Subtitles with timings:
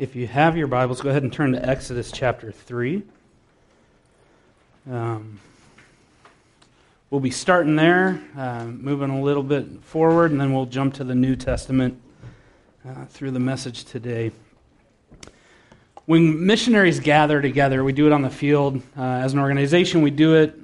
[0.00, 3.02] If you have your Bibles, go ahead and turn to Exodus chapter 3.
[4.90, 5.38] Um,
[7.10, 11.04] we'll be starting there, uh, moving a little bit forward, and then we'll jump to
[11.04, 12.00] the New Testament
[12.88, 14.32] uh, through the message today.
[16.06, 18.80] When missionaries gather together, we do it on the field.
[18.96, 20.58] Uh, as an organization, we do it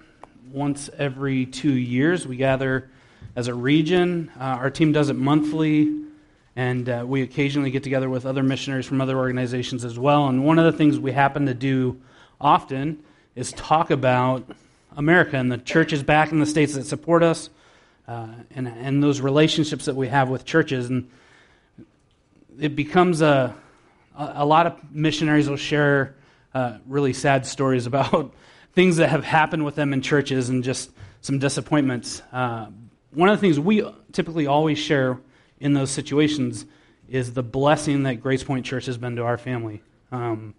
[0.51, 2.27] once every two years.
[2.27, 2.89] We gather
[3.37, 4.33] as a region.
[4.41, 6.06] Uh, our team does it monthly.
[6.57, 10.27] And uh, we occasionally get together with other missionaries from other organizations as well.
[10.27, 12.01] And one of the things we happen to do
[12.41, 14.49] often is talk about
[14.97, 17.51] America and the churches back in the states that support us
[18.09, 20.89] uh, and, and those relationships that we have with churches.
[20.89, 21.11] And
[22.59, 23.55] it becomes a,
[24.17, 26.15] a lot of missionaries will share
[26.55, 28.33] uh, really sad stories about
[28.73, 32.23] things that have happened with them in churches and just some disappointments.
[32.33, 32.69] Uh,
[33.13, 35.19] one of the things we typically always share
[35.61, 36.67] in those situations
[37.09, 39.83] is the blessing that Grace Point Church has been to our family.
[40.13, 40.55] Um,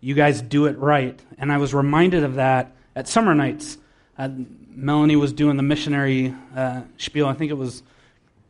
[0.00, 1.18] you guys do it right.
[1.38, 3.78] And I was reminded of that at summer nights.
[4.16, 4.28] Uh,
[4.68, 7.26] Melanie was doing the missionary uh, spiel.
[7.26, 7.82] I think it was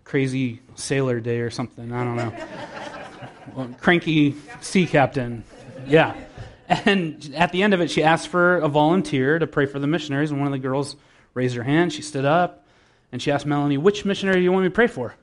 [0.05, 1.93] Crazy Sailor Day or something.
[1.93, 2.47] I don't know.
[3.55, 5.45] well, cranky Sea Captain.
[5.87, 6.15] Yeah.
[6.69, 9.87] And at the end of it, she asked for a volunteer to pray for the
[9.87, 10.31] missionaries.
[10.31, 10.97] And one of the girls
[11.35, 11.93] raised her hand.
[11.93, 12.67] She stood up
[13.13, 15.15] and she asked Melanie, Which missionary do you want me to pray for?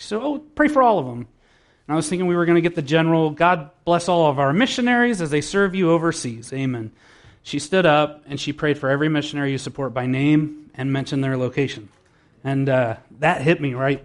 [0.00, 1.18] She said, Oh, pray for all of them.
[1.18, 4.38] And I was thinking we were going to get the general, God bless all of
[4.38, 6.54] our missionaries as they serve you overseas.
[6.54, 6.90] Amen.
[7.42, 11.22] She stood up and she prayed for every missionary you support by name and mentioned
[11.22, 11.90] their location.
[12.42, 14.02] And uh, that hit me right,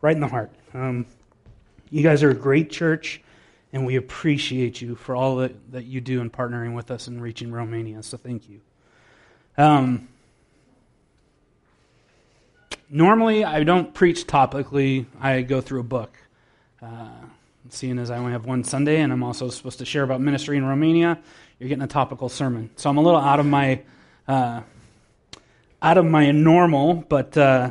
[0.00, 0.52] right in the heart.
[0.74, 1.06] Um,
[1.90, 3.20] you guys are a great church,
[3.72, 7.20] and we appreciate you for all that, that you do in partnering with us in
[7.20, 8.04] reaching Romania.
[8.04, 8.60] So thank you.
[9.58, 10.06] Um,
[12.90, 15.06] normally I don't preach topically.
[15.20, 16.16] I go through a book.
[16.82, 17.08] Uh,
[17.68, 20.56] seeing as I only have one Sunday, and I'm also supposed to share about ministry
[20.56, 21.18] in Romania,
[21.58, 22.70] you're getting a topical sermon.
[22.76, 23.82] So I'm a little out of my
[24.26, 24.62] uh,
[25.82, 27.70] out of my normal, but uh,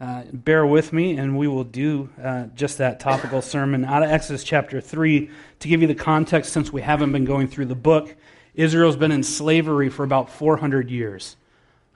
[0.00, 4.10] uh bear with me, and we will do uh, just that topical sermon out of
[4.10, 6.52] Exodus chapter three to give you the context.
[6.52, 8.14] Since we haven't been going through the book,
[8.54, 11.36] Israel's been in slavery for about 400 years.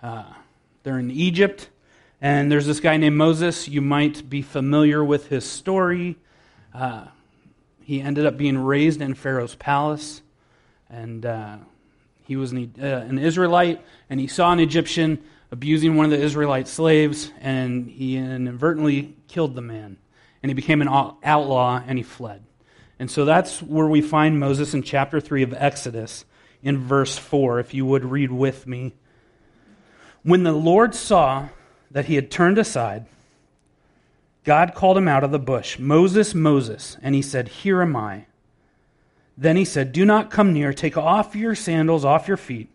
[0.03, 0.25] Uh,
[0.83, 1.69] they're in Egypt.
[2.22, 3.69] And there's this guy named Moses.
[3.69, 6.16] You might be familiar with his story.
[6.72, 7.06] Uh,
[7.83, 10.22] he ended up being raised in Pharaoh's palace.
[10.88, 11.56] And uh,
[12.22, 16.21] he was an, uh, an, Israelite, and he saw an Egyptian abusing one of the
[16.25, 19.97] Israelite slaves, and he inadvertently killed the man.
[20.44, 22.44] And he became an outlaw, and he fled.
[23.00, 26.25] And so that's where we find Moses in chapter 3 of Exodus,
[26.62, 28.94] in verse 4, if you would read with me.
[30.22, 31.49] When the Lord saw
[31.93, 33.07] that he had turned aside,
[34.45, 36.97] God called him out of the bush, Moses, Moses.
[37.03, 38.27] And he said, Here am I.
[39.37, 40.73] Then he said, Do not come near.
[40.73, 42.69] Take off your sandals off your feet,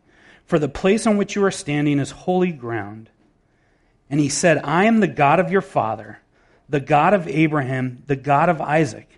[0.45, 3.09] for the place on which you are standing is holy ground.
[4.09, 6.19] And he said, I am the God of your father,
[6.69, 9.09] the God of Abraham, the God of Isaac,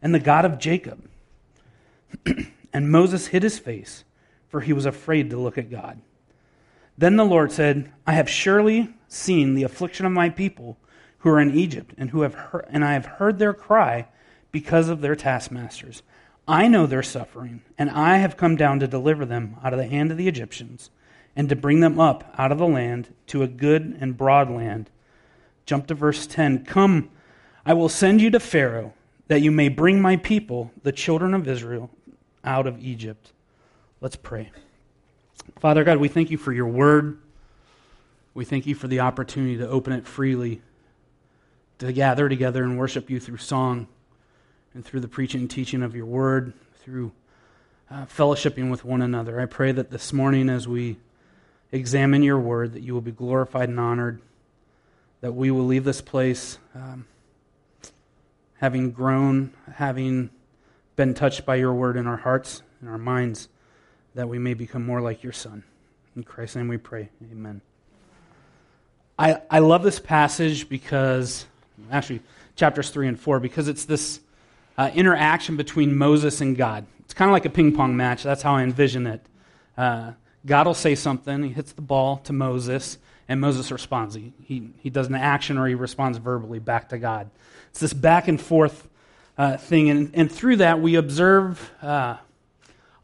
[0.00, 1.06] and the God of Jacob.
[2.72, 4.04] and Moses hid his face,
[4.48, 6.00] for he was afraid to look at God.
[6.96, 10.78] Then the Lord said, I have surely seen the affliction of my people
[11.18, 14.08] who are in Egypt, and who have heard, and I have heard their cry
[14.50, 16.02] because of their taskmasters.
[16.48, 19.86] I know their suffering, and I have come down to deliver them out of the
[19.86, 20.90] hand of the Egyptians,
[21.36, 24.90] and to bring them up out of the land to a good and broad land.
[25.64, 26.64] Jump to verse 10.
[26.64, 27.08] Come,
[27.64, 28.92] I will send you to Pharaoh,
[29.28, 31.88] that you may bring my people, the children of Israel,
[32.42, 33.32] out of Egypt.
[34.00, 34.50] Let's pray.
[35.60, 37.18] Father God, we thank you for your word.
[38.34, 40.62] We thank you for the opportunity to open it freely,
[41.78, 43.86] to gather together and worship you through song
[44.74, 47.12] and through the preaching and teaching of your word, through
[47.90, 49.40] uh, fellowshipping with one another.
[49.40, 50.96] I pray that this morning, as we
[51.70, 54.20] examine your word, that you will be glorified and honored,
[55.20, 57.06] that we will leave this place um,
[58.56, 60.30] having grown, having
[60.96, 63.48] been touched by your word in our hearts and our minds
[64.14, 65.62] that we may become more like your Son.
[66.16, 67.08] In Christ's name we pray.
[67.30, 67.60] Amen.
[69.18, 71.46] I, I love this passage because,
[71.90, 72.20] actually,
[72.56, 74.20] chapters 3 and 4, because it's this
[74.76, 76.86] uh, interaction between Moses and God.
[77.00, 78.22] It's kind of like a ping pong match.
[78.22, 79.24] That's how I envision it.
[79.76, 80.12] Uh,
[80.44, 82.98] God will say something, he hits the ball to Moses,
[83.28, 84.14] and Moses responds.
[84.14, 87.30] He, he, he does an action or he responds verbally back to God.
[87.70, 88.88] It's this back and forth
[89.38, 92.16] uh, thing, and, and through that, we observe uh,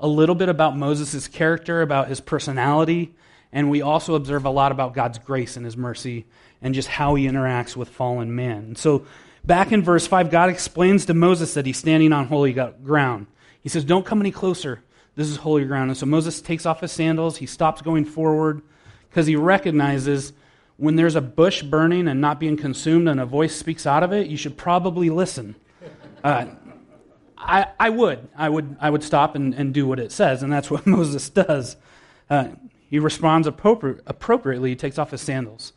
[0.00, 3.14] a little bit about Moses' character, about his personality,
[3.52, 6.26] and we also observe a lot about God's grace and his mercy
[6.60, 8.76] and just how he interacts with fallen man.
[8.76, 9.06] So,
[9.48, 13.28] Back in verse 5, God explains to Moses that he's standing on holy ground.
[13.62, 14.82] He says, Don't come any closer.
[15.16, 15.90] This is holy ground.
[15.90, 17.38] And so Moses takes off his sandals.
[17.38, 18.60] He stops going forward
[19.08, 20.34] because he recognizes
[20.76, 24.12] when there's a bush burning and not being consumed and a voice speaks out of
[24.12, 25.56] it, you should probably listen.
[26.22, 26.46] Uh,
[27.38, 28.28] I, I would.
[28.36, 31.30] I would, I would stop and, and do what it says, and that's what Moses
[31.30, 31.76] does.
[32.28, 32.48] Uh,
[32.90, 34.70] he responds appropri- appropriately.
[34.70, 35.72] He takes off his sandals.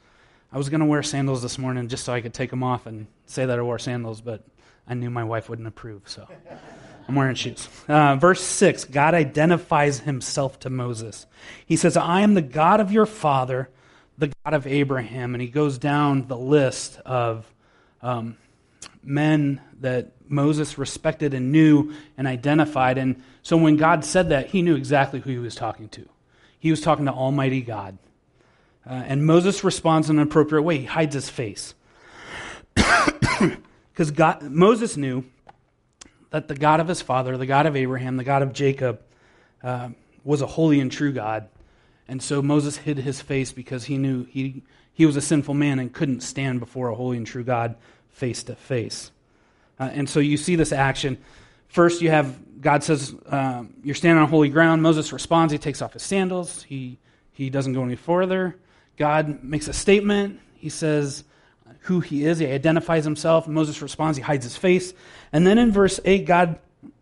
[0.52, 2.86] I was going to wear sandals this morning just so I could take them off
[2.86, 4.44] and say that I wore sandals, but
[4.88, 6.28] I knew my wife wouldn't approve, so
[7.08, 7.70] I'm wearing shoes.
[7.88, 11.26] Uh, verse 6 God identifies himself to Moses.
[11.66, 13.70] He says, I am the God of your father,
[14.18, 15.34] the God of Abraham.
[15.36, 17.52] And he goes down the list of
[18.02, 18.38] um,
[19.04, 22.98] men that Moses respected and knew and identified.
[22.98, 26.08] And so when God said that, he knew exactly who he was talking to.
[26.60, 27.98] He was talking to Almighty God.
[28.86, 30.80] Uh, and Moses responds in an appropriate way.
[30.80, 31.74] He hides his face.
[33.92, 35.26] Because God Moses knew
[36.30, 39.02] that the God of his father, the God of Abraham, the God of Jacob,
[39.64, 39.90] uh,
[40.24, 41.50] was a holy and true God.
[42.08, 44.64] And so Moses hid his face because he knew he,
[44.94, 47.76] he was a sinful man and couldn't stand before a holy and true God
[48.12, 49.12] face to face.
[49.80, 51.18] Uh, and so you see this action.
[51.68, 54.84] First, you have God says, uh, You're standing on holy ground.
[54.84, 55.52] Moses responds.
[55.52, 56.64] He takes off his sandals.
[56.64, 57.00] He,
[57.34, 58.56] he doesn't go any further.
[58.98, 60.40] God makes a statement.
[60.56, 61.24] He says
[61.82, 62.38] who he is.
[62.38, 63.48] He identifies himself.
[63.48, 64.18] Moses responds.
[64.18, 64.94] He hides his face.
[65.34, 66.60] And then in verse 8, God,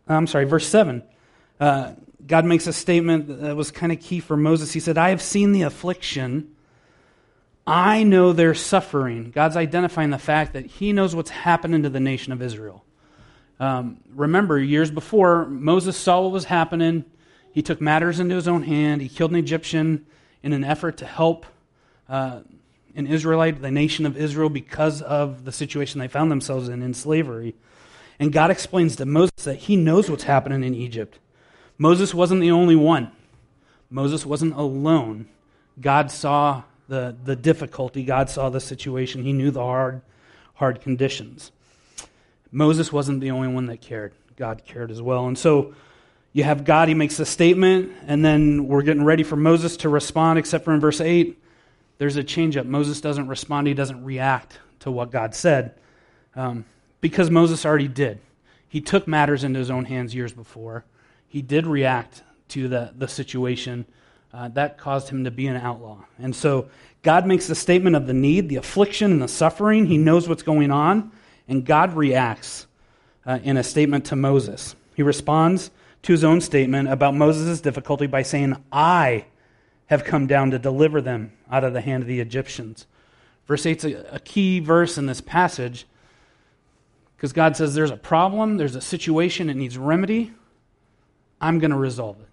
[0.08, 1.04] I'm sorry, verse 7,
[1.60, 1.94] uh,
[2.26, 4.72] God makes a statement that was kind of key for Moses.
[4.72, 6.56] He said, I have seen the affliction.
[7.70, 9.32] I know their suffering.
[9.32, 12.84] God's identifying the fact that he knows what's happening to the nation of Israel.
[13.60, 17.06] Um, remember, years before, Moses saw what was happening.
[17.52, 19.02] He took matters into his own hand.
[19.02, 20.06] He killed an Egyptian
[20.42, 21.46] in an effort to help
[22.08, 22.40] uh,
[22.96, 26.94] an Israelite, the nation of Israel, because of the situation they found themselves in in
[26.94, 27.56] slavery.
[28.20, 31.20] And God explains to Moses that he knows what's happening in Egypt.
[31.78, 33.12] Moses wasn't the only one,
[33.90, 35.28] Moses wasn't alone.
[35.80, 40.02] God saw the, the difficulty, God saw the situation, he knew the hard,
[40.56, 41.52] hard conditions.
[42.52, 44.14] Moses wasn't the only one that cared.
[44.36, 45.28] God cared as well.
[45.28, 45.76] And so
[46.34, 49.90] you have God, he makes a statement, and then we're getting ready for Moses to
[49.90, 51.38] respond, except for in verse 8
[52.00, 52.66] there's a change up.
[52.66, 55.76] Moses doesn't respond, he doesn't react to what God said
[56.36, 56.66] um,
[57.02, 58.20] because Moses already did.
[58.68, 60.86] He took matters into his own hands years before.
[61.28, 63.86] He did react to the, the situation.
[64.32, 65.98] Uh, that caused him to be an outlaw.
[66.20, 66.70] And so
[67.02, 69.88] God makes the statement of the need, the affliction, and the suffering.
[69.88, 71.12] He knows what's going on.
[71.48, 72.68] And God reacts
[73.26, 74.76] uh, in a statement to Moses.
[74.96, 75.72] He responds
[76.04, 79.26] to his own statement about Moses' difficulty by saying, I
[79.88, 82.86] have come down to deliver them out of the hand of the Egyptians.
[83.48, 85.88] Verse 8 is a, key verse in this passage
[87.18, 90.32] because God says there's a problem, there's a situation, it needs remedy.
[91.42, 92.29] I'm going to resolve it.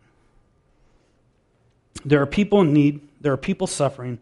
[2.04, 4.19] There are people in need, there are people suffering,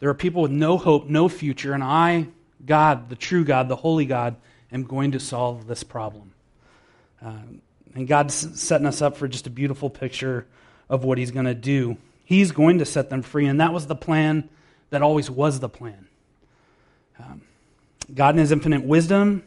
[0.00, 2.28] there are people with no hope, no future, and I,
[2.64, 4.36] God, the true God, the holy God,
[4.72, 6.32] am going to solve this problem.
[7.24, 7.32] Uh,
[7.94, 10.46] and God's setting us up for just a beautiful picture
[10.88, 11.96] of what He's going to do
[12.26, 14.48] He's going to set them free, and that was the plan
[14.90, 16.08] that always was the plan.
[17.20, 17.42] Um,
[18.12, 19.44] God, in His infinite wisdom,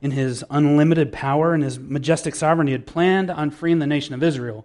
[0.00, 4.22] in His unlimited power, and His majestic sovereignty, had planned on freeing the nation of
[4.22, 4.64] Israel.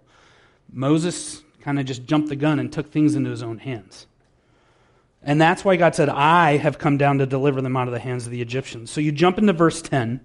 [0.72, 4.06] Moses kind of just jumped the gun and took things into his own hands.
[5.20, 7.98] And that's why God said, I have come down to deliver them out of the
[7.98, 8.88] hands of the Egyptians.
[8.88, 10.20] So you jump into verse 10,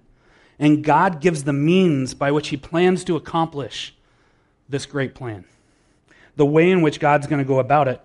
[0.60, 3.92] and God gives the means by which He plans to accomplish
[4.68, 5.44] this great plan
[6.36, 8.00] the way in which God's going to go about it.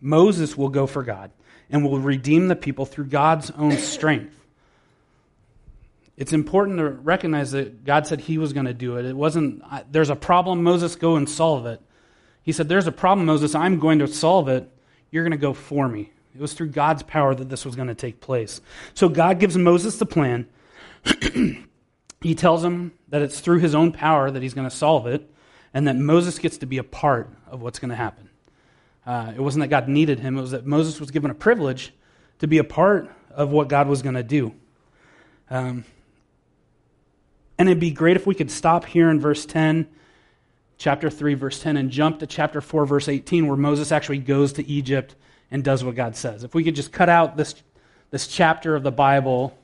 [0.00, 1.32] Moses will go for God
[1.68, 4.36] and will redeem the people through God's own strength.
[6.16, 9.04] It's important to recognize that God said he was going to do it.
[9.04, 11.82] It wasn't, there's a problem, Moses, go and solve it.
[12.42, 14.70] He said, There's a problem, Moses, I'm going to solve it.
[15.10, 16.12] You're going to go for me.
[16.34, 18.60] It was through God's power that this was going to take place.
[18.94, 20.46] So God gives Moses the plan.
[22.20, 25.28] he tells him that it's through his own power that he's going to solve it
[25.74, 28.28] and that Moses gets to be a part of what's going to happen.
[29.06, 31.92] Uh, it wasn't that God needed him, it was that Moses was given a privilege
[32.38, 34.54] to be a part of what God was going to do.
[35.48, 35.84] Um,
[37.58, 39.88] and it'd be great if we could stop here in verse 10,
[40.80, 44.54] chapter 3, verse 10, and jump to chapter 4, verse 18, where Moses actually goes
[44.54, 45.14] to Egypt
[45.52, 46.42] and does what God says.
[46.42, 47.54] If we could just cut out this,
[48.10, 49.56] this chapter of the Bible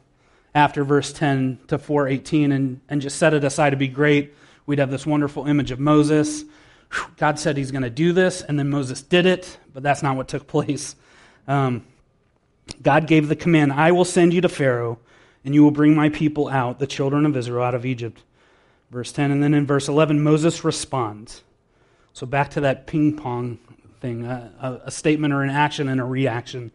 [0.55, 4.33] after verse 10 to 418 and, and just set it aside, it'd be great
[4.67, 6.45] we'd have this wonderful image of Moses.
[7.17, 10.17] God said he's going to do this, and then Moses did it, but that's not
[10.17, 10.97] what took place.
[11.49, 11.87] Um,
[12.83, 14.99] God gave the command I will send you to Pharaoh,
[15.45, 18.23] and you will bring my people out, the children of Israel, out of Egypt.
[18.91, 19.31] Verse 10.
[19.31, 21.43] And then in verse 11, Moses responds.
[22.13, 23.59] So back to that ping pong
[24.01, 26.71] thing a, a, statement or an action and a reaction.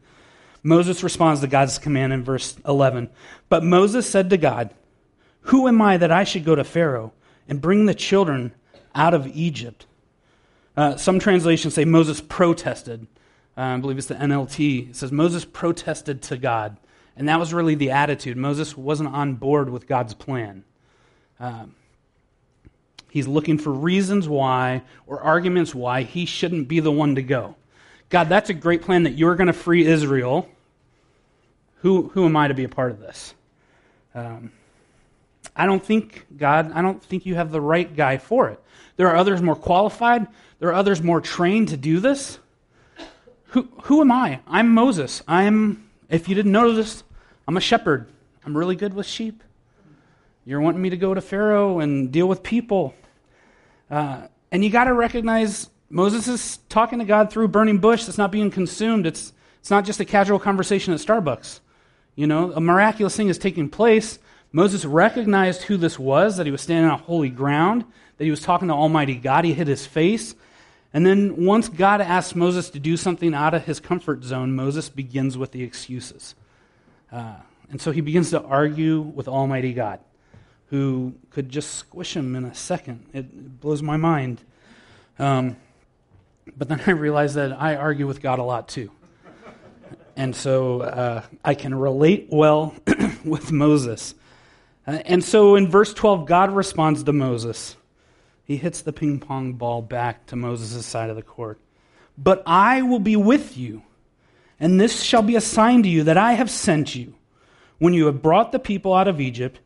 [0.64, 3.10] Moses responds to God's command in verse 11.
[3.50, 4.74] But Moses said to God,
[5.42, 7.14] Who am I that I should go to Pharaoh
[7.48, 8.54] and bring the children
[8.94, 9.86] out of Egypt?
[10.76, 13.08] Uh, some translations say Moses protested.
[13.58, 14.92] Uh, I believe it's the NLT.
[14.92, 16.78] It says Moses protested to God.
[17.16, 18.38] And that was really the attitude.
[18.38, 20.64] Moses wasn't on board with God's plan.
[21.40, 21.76] Um,
[23.12, 27.56] he's looking for reasons why or arguments why he shouldn't be the one to go.
[28.10, 30.50] God, that's a great plan that you're going to free Israel.
[31.82, 33.36] Who, who am I to be a part of this?
[34.16, 34.52] Um,
[35.56, 38.60] I don't think, God, I don't think you have the right guy for it.
[38.98, 40.26] There are others more qualified,
[40.60, 42.40] there are others more trained to do this.
[43.48, 44.40] Who, who am I?
[44.48, 45.22] I'm Moses.
[45.28, 47.04] I'm if you didn't this,
[47.48, 48.08] I'm a shepherd.
[48.46, 49.42] I'm really good with sheep.
[50.46, 52.94] You're wanting me to go to Pharaoh and deal with people.
[53.92, 58.06] Uh, and you got to recognize Moses is talking to God through a burning bush
[58.06, 59.06] that's not being consumed.
[59.06, 61.60] It's, it's not just a casual conversation at Starbucks.
[62.16, 64.18] You know, a miraculous thing is taking place.
[64.54, 67.86] Moses recognized who this was, that he was standing on holy ground,
[68.18, 69.44] that he was talking to Almighty God.
[69.46, 70.36] He hid his face.
[70.94, 74.90] And then once God asks Moses to do something out of his comfort zone, Moses
[74.90, 76.36] begins with the excuses.
[77.12, 77.36] Uh,
[77.70, 80.00] and so he begins to argue with Almighty God,
[80.72, 83.06] who could just squish him in a second.
[83.14, 84.42] It blows my mind.
[85.20, 85.58] Um,
[86.58, 88.90] but then I realize that I argue with God a lot too.
[90.16, 92.74] And so uh, I can relate well
[93.24, 94.16] with Moses.
[94.88, 97.76] Uh, and so in verse 12, God responds to Moses
[98.52, 101.58] he hits the ping pong ball back to Moses' side of the court.
[102.18, 103.84] But I will be with you,
[104.60, 107.16] and this shall be a sign to you that I have sent you.
[107.78, 109.62] When you have brought the people out of Egypt,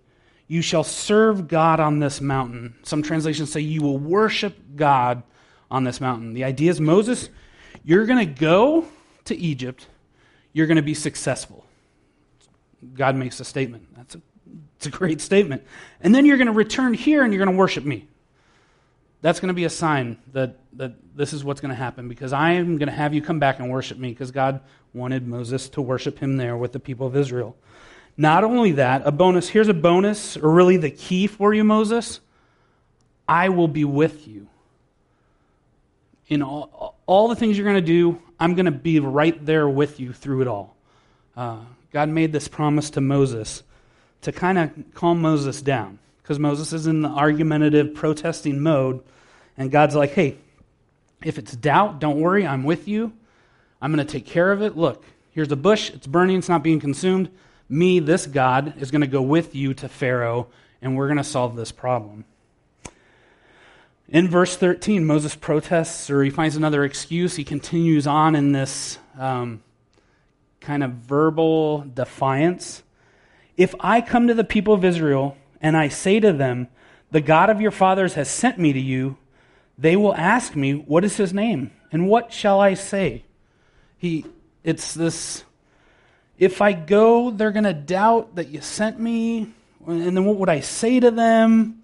[0.48, 2.76] you shall serve God on this mountain.
[2.84, 5.24] Some translations say you will worship God
[5.72, 6.34] on this mountain.
[6.34, 7.30] The idea is Moses,
[7.84, 8.86] you're going to go
[9.26, 9.88] to Egypt,
[10.54, 11.66] you're going to be successful.
[12.94, 13.96] God makes a statement.
[13.96, 14.22] That's a,
[14.76, 15.64] it's a great statement.
[16.02, 18.08] And then you're going to return here and you're going to worship me
[19.26, 22.32] that's going to be a sign that, that this is what's going to happen because
[22.32, 24.62] I am going to have you come back and worship me because God
[24.94, 27.58] wanted Moses to worship him there with the people of Israel.
[28.18, 32.20] Not only that, a bonus here's a bonus, or really the key for you, Moses.
[33.28, 34.48] I will be with you.
[36.28, 39.68] In all, all the things you're going to do, I'm going to be right there
[39.68, 40.76] with you through it all.
[41.36, 41.60] Uh,
[41.92, 43.64] God made this promise to Moses
[44.22, 49.04] to kind of calm Moses down because Moses is in the argumentative, protesting mode
[49.58, 50.38] and God's like, hey,
[51.24, 53.14] if it's doubt, don't worry, I'm with you.
[53.82, 54.76] I'm going to take care of it.
[54.76, 57.30] Look, here's a bush, it's burning, it's not being consumed.
[57.68, 60.48] Me, this God, is going to go with you to Pharaoh,
[60.82, 62.26] and we're going to solve this problem.
[64.08, 67.36] In verse 13, Moses protests or he finds another excuse.
[67.36, 69.64] He continues on in this um,
[70.62, 72.84] kind of verbal defiance.
[73.58, 76.68] If I come to the people of Israel and I say to them,
[77.12, 79.18] The God of your fathers has sent me to you,
[79.78, 81.72] they will ask me, What is his name?
[81.92, 83.24] And what shall I say?
[83.98, 84.26] He,
[84.64, 85.44] it's this,
[86.38, 89.52] if I go, they're going to doubt that you sent me.
[89.88, 91.82] And then what would I say to them?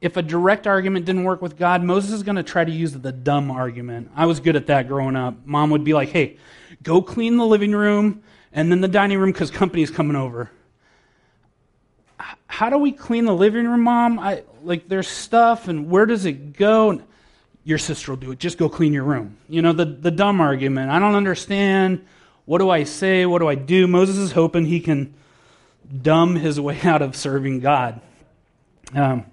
[0.00, 2.92] If a direct argument didn't work with God, Moses is going to try to use
[2.92, 4.10] the dumb argument.
[4.16, 5.34] I was good at that growing up.
[5.44, 6.38] Mom would be like, hey,
[6.82, 8.22] go clean the living room
[8.52, 10.50] and then the dining room because company's coming over
[12.46, 14.18] how do we clean the living room, mom?
[14.18, 17.00] I like there's stuff and where does it go?
[17.64, 18.38] Your sister will do it.
[18.38, 19.36] Just go clean your room.
[19.48, 20.90] You know, the, the dumb argument.
[20.90, 22.04] I don't understand.
[22.44, 23.26] What do I say?
[23.26, 23.86] What do I do?
[23.86, 25.14] Moses is hoping he can
[26.02, 28.00] dumb his way out of serving God.
[28.94, 29.26] Um,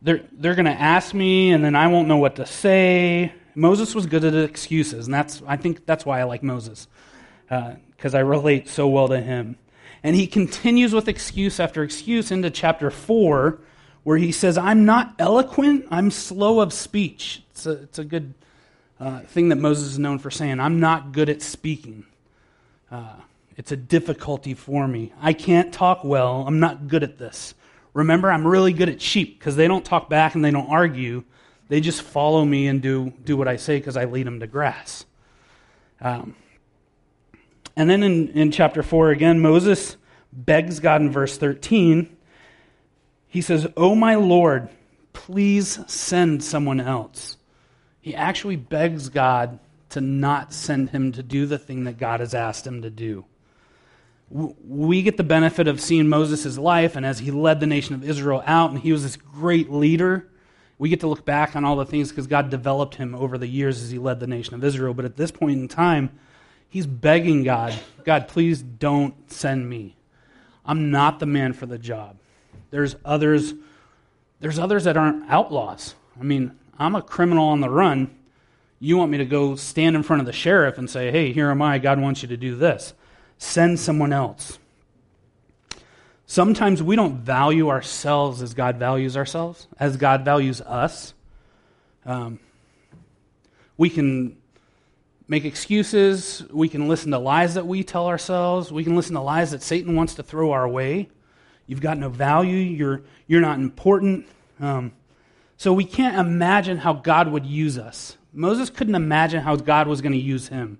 [0.00, 3.32] they're they're going to ask me, and then I won't know what to say.
[3.54, 6.86] Moses was good at excuses, and that's I think that's why I like Moses
[7.48, 9.56] because uh, I relate so well to him.
[10.02, 13.58] And he continues with excuse after excuse into chapter 4,
[14.04, 17.42] where he says, I'm not eloquent, I'm slow of speech.
[17.50, 18.34] It's a, it's a good
[19.00, 20.60] uh, thing that Moses is known for saying.
[20.60, 22.06] I'm not good at speaking.
[22.90, 23.14] Uh,
[23.56, 25.12] it's a difficulty for me.
[25.20, 26.44] I can't talk well.
[26.46, 27.54] I'm not good at this.
[27.92, 31.24] Remember, I'm really good at sheep because they don't talk back and they don't argue.
[31.68, 34.46] They just follow me and do, do what I say because I lead them to
[34.46, 35.04] grass.
[36.00, 36.36] Um,
[37.76, 39.96] and then in, in chapter 4, again, Moses
[40.32, 42.16] begs God in verse 13.
[43.26, 44.68] He says, Oh, my Lord,
[45.12, 47.36] please send someone else.
[48.00, 49.58] He actually begs God
[49.98, 53.24] to not send him to do the thing that God has asked him to do.
[54.30, 58.08] we get the benefit of seeing Moses' life and as he led the nation of
[58.08, 60.28] Israel out, and he was this great leader.
[60.78, 63.48] We get to look back on all the things because God developed him over the
[63.48, 64.94] years as he led the nation of Israel.
[64.94, 66.16] But at this point in time,
[66.68, 67.74] he's begging God,
[68.04, 69.96] God, please don't send me.
[70.64, 72.18] I'm not the man for the job.
[72.70, 73.54] There's others,
[74.38, 75.94] there's others that aren't outlaws.
[76.20, 78.14] I mean, I'm a criminal on the run.
[78.80, 81.50] You want me to go stand in front of the sheriff and say, hey, here
[81.50, 81.78] am I.
[81.78, 82.94] God wants you to do this
[83.40, 84.58] send someone else.
[86.26, 91.14] Sometimes we don't value ourselves as God values ourselves, as God values us.
[92.04, 92.38] Um,
[93.78, 94.36] we can
[95.26, 96.44] make excuses.
[96.50, 98.70] We can listen to lies that we tell ourselves.
[98.70, 101.08] We can listen to lies that Satan wants to throw our way.
[101.66, 102.58] You've got no value.
[102.58, 104.26] You're, you're not important.
[104.60, 104.92] Um,
[105.56, 108.17] so we can't imagine how God would use us.
[108.32, 110.78] Moses couldn't imagine how God was going to use him.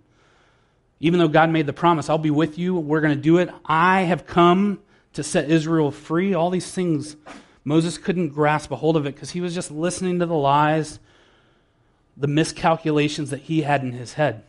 [1.00, 3.50] Even though God made the promise, I'll be with you, we're going to do it.
[3.64, 4.80] I have come
[5.12, 6.34] to set Israel free.
[6.34, 7.16] All these things,
[7.64, 10.98] Moses couldn't grasp a hold of it because he was just listening to the lies,
[12.16, 14.42] the miscalculations that he had in his head.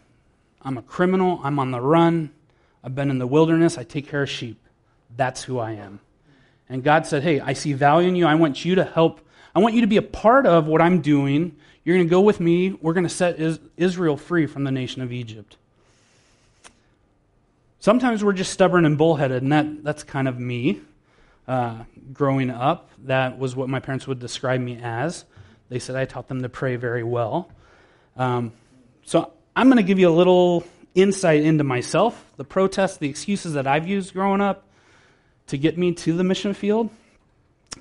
[0.61, 1.39] I'm a criminal.
[1.43, 2.31] I'm on the run.
[2.83, 3.77] I've been in the wilderness.
[3.77, 4.59] I take care of sheep.
[5.15, 5.99] That's who I am.
[6.67, 8.25] And God said, Hey, I see value in you.
[8.25, 9.21] I want you to help.
[9.55, 11.55] I want you to be a part of what I'm doing.
[11.83, 12.71] You're going to go with me.
[12.71, 13.39] We're going to set
[13.77, 15.57] Israel free from the nation of Egypt.
[17.79, 20.81] Sometimes we're just stubborn and bullheaded, and that, that's kind of me.
[21.47, 21.83] Uh,
[22.13, 25.25] growing up, that was what my parents would describe me as.
[25.69, 27.49] They said I taught them to pray very well.
[28.17, 28.51] Um,
[29.05, 33.53] so I'm going to give you a little insight into myself, the protests, the excuses
[33.53, 34.65] that I've used growing up
[35.47, 36.89] to get me to the mission field.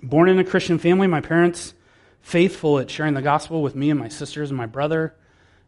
[0.03, 1.75] Born in a Christian family, my parents
[2.23, 5.15] faithful at sharing the gospel with me and my sisters and my brother,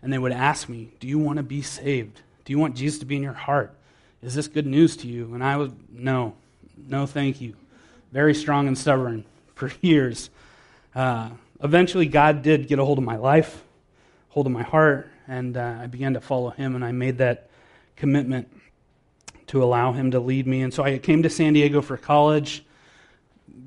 [0.02, 2.20] and they would ask me, "Do you want to be saved?
[2.44, 3.74] Do you want Jesus to be in your heart?"
[4.22, 5.32] Is this good news to you?
[5.34, 6.34] And I was, No,
[6.76, 7.54] no, thank you.
[8.12, 10.30] Very strong and stubborn for years.
[10.94, 11.30] Uh,
[11.62, 13.62] eventually, God did get a hold of my life,
[14.28, 17.48] hold of my heart, and uh, I began to follow Him, and I made that
[17.96, 18.48] commitment
[19.48, 20.62] to allow Him to lead me.
[20.62, 22.64] And so I came to San Diego for college,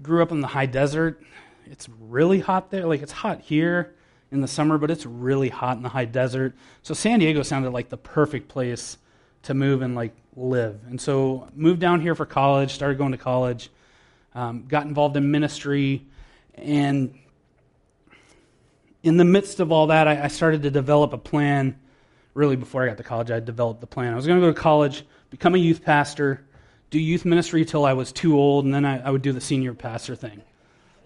[0.01, 1.23] grew up in the high desert.
[1.69, 2.85] It's really hot there.
[2.85, 3.93] Like, it's hot here
[4.31, 6.55] in the summer, but it's really hot in the high desert.
[6.81, 8.97] So San Diego sounded like the perfect place
[9.43, 10.79] to move and like live.
[10.87, 13.69] And so moved down here for college, started going to college,
[14.33, 16.05] um, got involved in ministry,
[16.55, 17.17] and
[19.03, 21.77] in the midst of all that, I, I, started to develop a plan.
[22.33, 24.13] Really, before I got to college, I developed the plan.
[24.13, 26.43] I was going to go to college, become a youth pastor,
[26.89, 29.41] do youth ministry until I was too old, and then I, I would do the
[29.41, 30.41] senior pastor thing.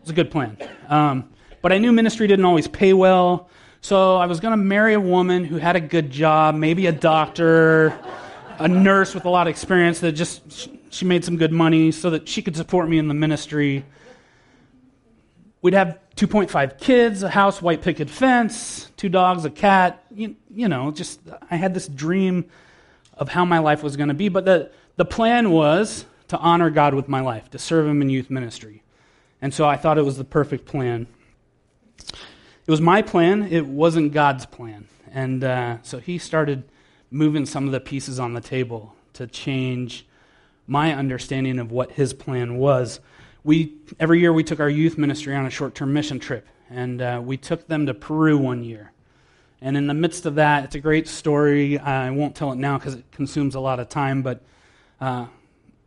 [0.07, 0.57] Was a good plan.
[0.87, 1.29] Um,
[1.61, 3.49] but I knew ministry didn't always pay well,
[3.81, 6.93] so I was going to marry a woman who had a good job, maybe a
[6.93, 7.93] doctor
[8.57, 12.09] a nurse with a lot of experience that just she made some good money so
[12.11, 13.83] that she could support me in the ministry.
[15.61, 20.05] We'd have 2.5 kids, a house, white picket fence, two dogs, a cat.
[20.09, 21.19] You, you know, just
[21.51, 22.45] I had this dream
[23.15, 24.29] of how my life was going to be.
[24.29, 28.09] But the, the plan was to honor God with my life, to serve Him in
[28.09, 28.83] youth ministry.
[29.41, 31.07] And so I thought it was the perfect plan.
[31.99, 34.87] It was my plan, it wasn't God's plan.
[35.11, 36.63] And uh, so He started
[37.09, 40.05] moving some of the pieces on the table to change
[40.67, 42.99] my understanding of what his plan was.
[43.43, 47.21] We every year we took our youth ministry on a short-term mission trip, and uh,
[47.23, 48.91] we took them to Peru one year.
[49.61, 51.79] And in the midst of that, it's a great story.
[51.79, 54.41] I won't tell it now because it consumes a lot of time, but
[54.99, 55.27] uh,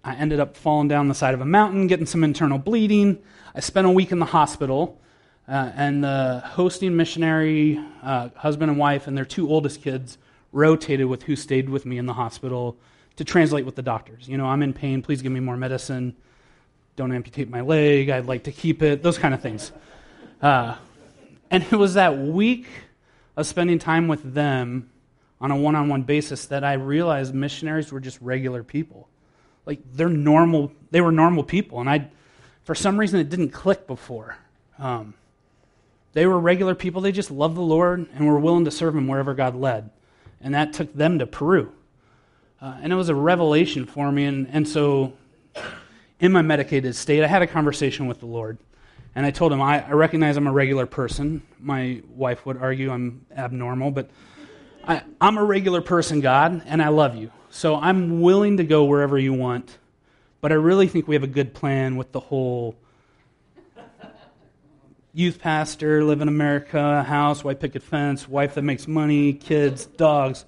[0.03, 3.19] I ended up falling down the side of a mountain, getting some internal bleeding.
[3.55, 5.01] I spent a week in the hospital,
[5.49, 10.19] uh, and the hosting missionary, uh, husband and wife, and their two oldest kids
[10.53, 12.77] rotated with who stayed with me in the hospital
[13.17, 14.29] to translate with the doctors.
[14.29, 16.15] You know, I'm in pain, please give me more medicine.
[16.95, 19.73] Don't amputate my leg, I'd like to keep it, those kind of things.
[20.41, 20.77] Uh,
[21.51, 22.67] and it was that week
[23.37, 24.91] of spending time with them
[25.41, 29.09] on a one on one basis that I realized missionaries were just regular people.
[29.67, 31.81] Like, they're normal, they were normal people.
[31.81, 32.09] And I,
[32.71, 34.37] for some reason, it didn't click before.
[34.79, 35.15] Um,
[36.13, 39.09] they were regular people, they just loved the Lord and were willing to serve Him
[39.09, 39.91] wherever God led
[40.41, 41.73] and that took them to Peru.
[42.61, 44.25] Uh, and it was a revelation for me.
[44.25, 45.13] And, and so,
[46.21, 48.59] in my medicated state, I had a conversation with the Lord.
[49.15, 51.43] And I told him, I, I recognize I'm a regular person.
[51.59, 54.11] My wife would argue I'm abnormal, but
[54.87, 57.33] I, I'm a regular person, God, and I love you.
[57.51, 59.77] So I'm willing to go wherever you want.
[60.41, 62.77] But I really think we have a good plan with the whole
[65.13, 70.45] youth pastor, live in America, house, white picket fence, wife that makes money, kids, dogs.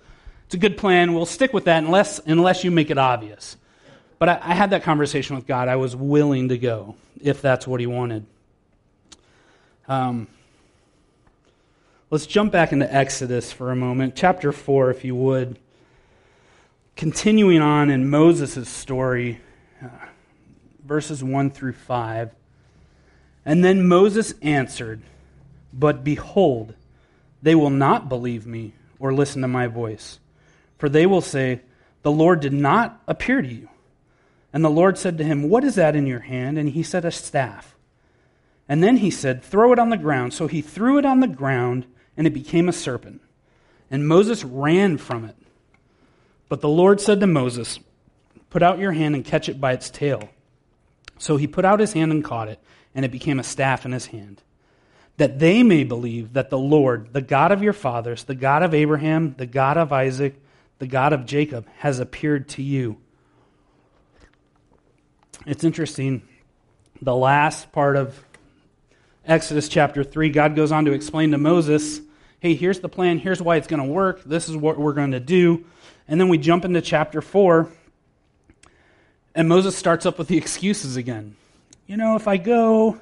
[0.46, 1.14] It's a good plan.
[1.14, 3.56] We'll stick with that unless, unless you make it obvious.
[4.18, 5.68] But I, I had that conversation with God.
[5.68, 8.24] I was willing to go if that's what He wanted.
[9.88, 10.28] Um,
[12.10, 14.14] let's jump back into Exodus for a moment.
[14.14, 15.58] Chapter 4, if you would.
[16.94, 19.40] Continuing on in Moses' story,
[20.92, 22.32] verses 1 through 5.
[23.46, 25.00] And then Moses answered,
[25.72, 26.74] But behold,
[27.40, 30.18] they will not believe me or listen to my voice.
[30.76, 31.62] For they will say,
[32.02, 33.70] The Lord did not appear to you.
[34.52, 36.58] And the Lord said to him, What is that in your hand?
[36.58, 37.74] And he said, A staff.
[38.68, 40.34] And then he said, Throw it on the ground.
[40.34, 41.86] So he threw it on the ground,
[42.18, 43.22] and it became a serpent.
[43.90, 45.36] And Moses ran from it.
[46.50, 47.78] But the Lord said to Moses,
[48.50, 50.28] Put out your hand and catch it by its tail.
[51.22, 52.58] So he put out his hand and caught it,
[52.96, 54.42] and it became a staff in his hand.
[55.18, 58.74] That they may believe that the Lord, the God of your fathers, the God of
[58.74, 60.34] Abraham, the God of Isaac,
[60.80, 62.96] the God of Jacob, has appeared to you.
[65.46, 66.22] It's interesting.
[67.00, 68.24] The last part of
[69.24, 72.00] Exodus chapter 3, God goes on to explain to Moses,
[72.40, 75.12] hey, here's the plan, here's why it's going to work, this is what we're going
[75.12, 75.66] to do.
[76.08, 77.70] And then we jump into chapter 4,
[79.34, 81.36] and Moses starts up with the excuses again.
[81.86, 83.00] You know, if I go,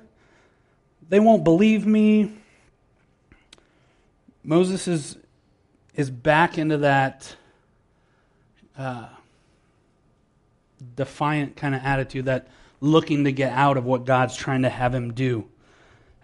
[1.08, 2.32] they won't believe me.
[4.42, 5.18] Moses is,
[5.94, 7.36] is back into that
[8.78, 9.08] uh,
[10.96, 12.48] defiant kind of attitude, that
[12.80, 15.46] looking to get out of what God's trying to have him do.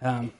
[0.01, 0.31] Um,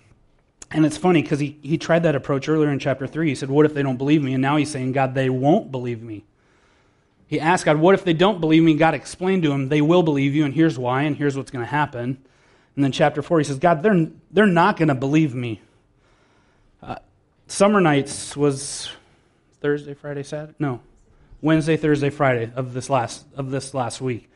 [0.72, 3.30] and it's funny because he, he tried that approach earlier in chapter 3.
[3.30, 4.34] He said, What if they don't believe me?
[4.34, 6.26] And now he's saying, God, they won't believe me.
[7.28, 8.74] He asked God, What if they don't believe me?
[8.76, 11.64] God explained to him, They will believe you, and here's why, and here's what's going
[11.64, 12.18] to happen.
[12.76, 15.62] And then chapter 4, he says, God, they're, they're not going to believe me.
[16.82, 16.98] Uh,
[17.48, 18.90] summer nights was
[19.62, 20.54] Thursday, Friday, Saturday?
[20.60, 20.80] No.
[21.42, 24.30] Wednesday, Thursday, Friday of this last, of this last week.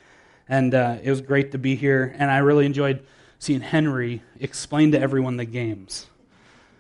[0.50, 3.06] And uh, it was great to be here, and I really enjoyed
[3.40, 6.08] seeing Henry explain to everyone the games.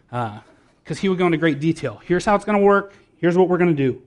[0.09, 0.41] Because
[0.89, 2.01] uh, he would go into great detail.
[2.05, 2.93] Here's how it's going to work.
[3.17, 4.01] Here's what we're going to do.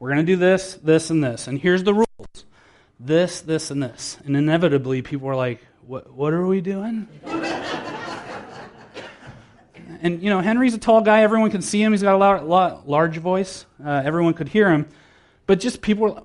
[0.00, 1.46] We're going to do this, this, and this.
[1.46, 2.46] And here's the rules
[2.98, 4.16] this, this, and this.
[4.24, 7.06] And inevitably, people are like, what, what are we doing?
[10.00, 11.20] and, you know, Henry's a tall guy.
[11.20, 11.92] Everyone can see him.
[11.92, 13.66] He's got a lot, large voice.
[13.84, 14.88] Uh, everyone could hear him.
[15.46, 16.22] But just people were,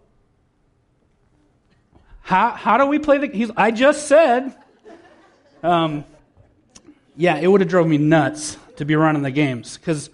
[2.22, 3.28] how, how do we play the.
[3.28, 4.56] He's, I just said.
[5.62, 6.06] Um,
[7.18, 10.10] yeah, it would have drove me nuts to be running the games because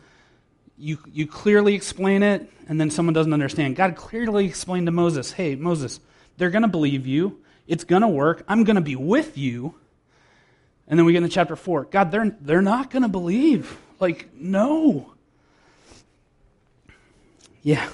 [0.82, 3.76] you, you clearly explain it and then someone doesn't understand.
[3.76, 6.00] God clearly explained to Moses, hey, Moses,
[6.38, 7.40] they're going to believe you.
[7.68, 8.44] It's going to work.
[8.48, 9.76] I'm going to be with you.
[10.88, 11.86] And then we get into chapter 4.
[11.86, 13.78] God, they're, they're not going to believe.
[14.00, 15.14] Like, no.
[17.62, 17.88] Yeah.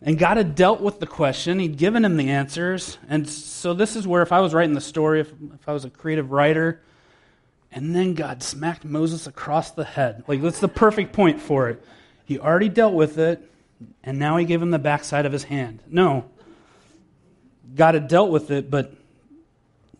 [0.00, 2.98] And God had dealt with the question, He'd given him the answers.
[3.08, 5.84] And so, this is where, if I was writing the story, if, if I was
[5.84, 6.82] a creative writer,
[7.74, 10.22] and then God smacked Moses across the head.
[10.28, 11.84] Like, that's the perfect point for it.
[12.24, 13.50] He already dealt with it,
[14.04, 15.80] and now he gave him the backside of his hand.
[15.88, 16.24] No.
[17.74, 18.94] God had dealt with it, but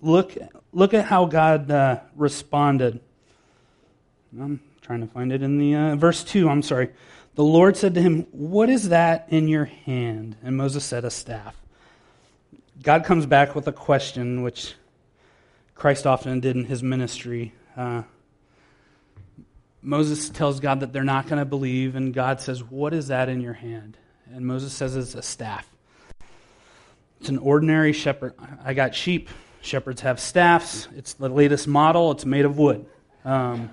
[0.00, 0.36] look,
[0.72, 3.00] look at how God uh, responded.
[4.40, 6.48] I'm trying to find it in the uh, verse 2.
[6.48, 6.90] I'm sorry.
[7.34, 10.36] The Lord said to him, What is that in your hand?
[10.44, 11.56] And Moses said, A staff.
[12.80, 14.74] God comes back with a question, which
[15.74, 17.52] Christ often did in his ministry.
[17.76, 18.02] Uh,
[19.82, 23.28] Moses tells God that they're not going to believe, and God says, What is that
[23.28, 23.98] in your hand?
[24.32, 25.68] And Moses says it's a staff.
[27.20, 28.34] It's an ordinary shepherd.
[28.64, 29.28] I got sheep.
[29.60, 30.88] Shepherds have staffs.
[30.96, 32.10] It's the latest model.
[32.12, 32.86] It's made of wood.
[33.24, 33.70] Um,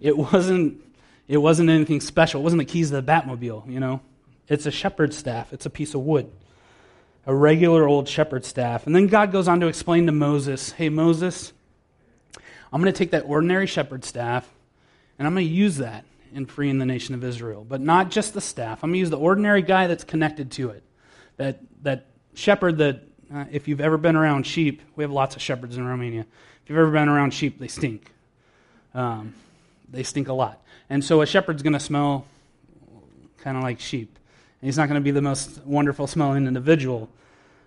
[0.00, 0.82] it wasn't.
[1.26, 2.40] It wasn't anything special.
[2.40, 3.70] It wasn't the keys to the Batmobile.
[3.70, 4.00] You know,
[4.48, 5.52] it's a shepherd's staff.
[5.52, 6.30] It's a piece of wood,
[7.26, 8.86] a regular old shepherd's staff.
[8.86, 11.52] And then God goes on to explain to Moses, "Hey Moses,
[12.72, 14.48] I'm going to take that ordinary shepherd staff
[15.18, 17.64] and I'm going to use that in freeing the nation of Israel.
[17.68, 18.84] But not just the staff.
[18.84, 20.82] I'm going to use the ordinary guy that's connected to it.
[21.36, 23.02] That, that shepherd that,
[23.32, 26.20] uh, if you've ever been around sheep, we have lots of shepherds in Romania.
[26.62, 28.12] If you've ever been around sheep, they stink.
[28.94, 29.34] Um,
[29.90, 30.62] they stink a lot.
[30.90, 32.26] And so a shepherd's going to smell
[33.38, 34.18] kind of like sheep.
[34.60, 37.08] And he's not going to be the most wonderful smelling individual.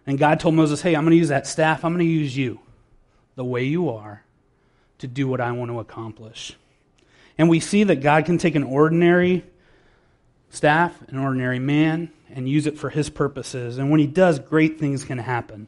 [0.06, 1.84] And God told Moses, hey, I'm going to use that staff.
[1.84, 2.60] I'm going to use you
[3.36, 4.24] the way you are
[5.02, 6.56] to do what I want to accomplish.
[7.38, 9.44] And we see that God can take an ordinary
[10.50, 13.78] staff, an ordinary man, and use it for his purposes.
[13.78, 15.68] And when he does, great things can happen.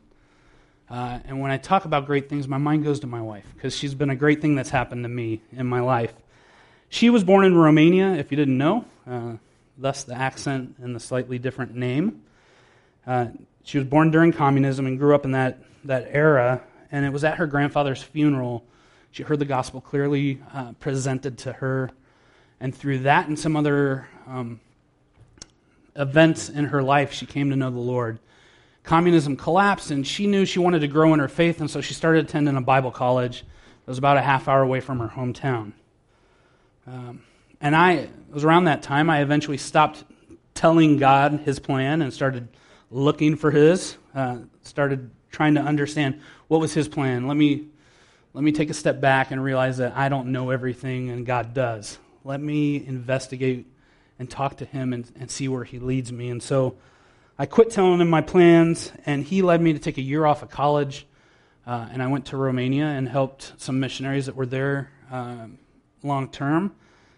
[0.90, 3.76] Uh, and when I talk about great things, my mind goes to my wife because
[3.76, 6.14] she's been a great thing that's happened to me in my life.
[6.90, 9.34] She was born in Romania, if you didn't know, uh,
[9.78, 12.22] thus the accent and the slightly different name.
[13.08, 13.28] Uh,
[13.64, 16.62] She was born during communism and grew up in that, that era.
[16.92, 18.64] And it was at her grandfather's funeral.
[19.14, 21.92] She heard the gospel clearly uh, presented to her.
[22.60, 24.60] And through that and some other um,
[25.96, 28.18] events in her life, she came to know the Lord.
[28.82, 31.94] Communism collapsed, and she knew she wanted to grow in her faith, and so she
[31.94, 33.42] started attending a Bible college
[33.86, 35.74] that was about a half hour away from her hometown.
[36.88, 37.22] Um,
[37.62, 40.06] and I, it was around that time I eventually stopped
[40.56, 42.48] telling God his plan and started
[42.90, 47.28] looking for his, uh, started trying to understand what was his plan.
[47.28, 47.68] Let me,
[48.34, 51.54] let me take a step back and realize that I don't know everything and God
[51.54, 52.00] does.
[52.24, 53.68] Let me investigate
[54.18, 56.30] and talk to him and, and see where he leads me.
[56.30, 56.76] And so
[57.38, 60.44] I quit telling him my plans, and he led me to take a year off
[60.44, 61.06] of college.
[61.66, 65.48] Uh, and I went to Romania and helped some missionaries that were there uh,
[66.04, 66.76] long term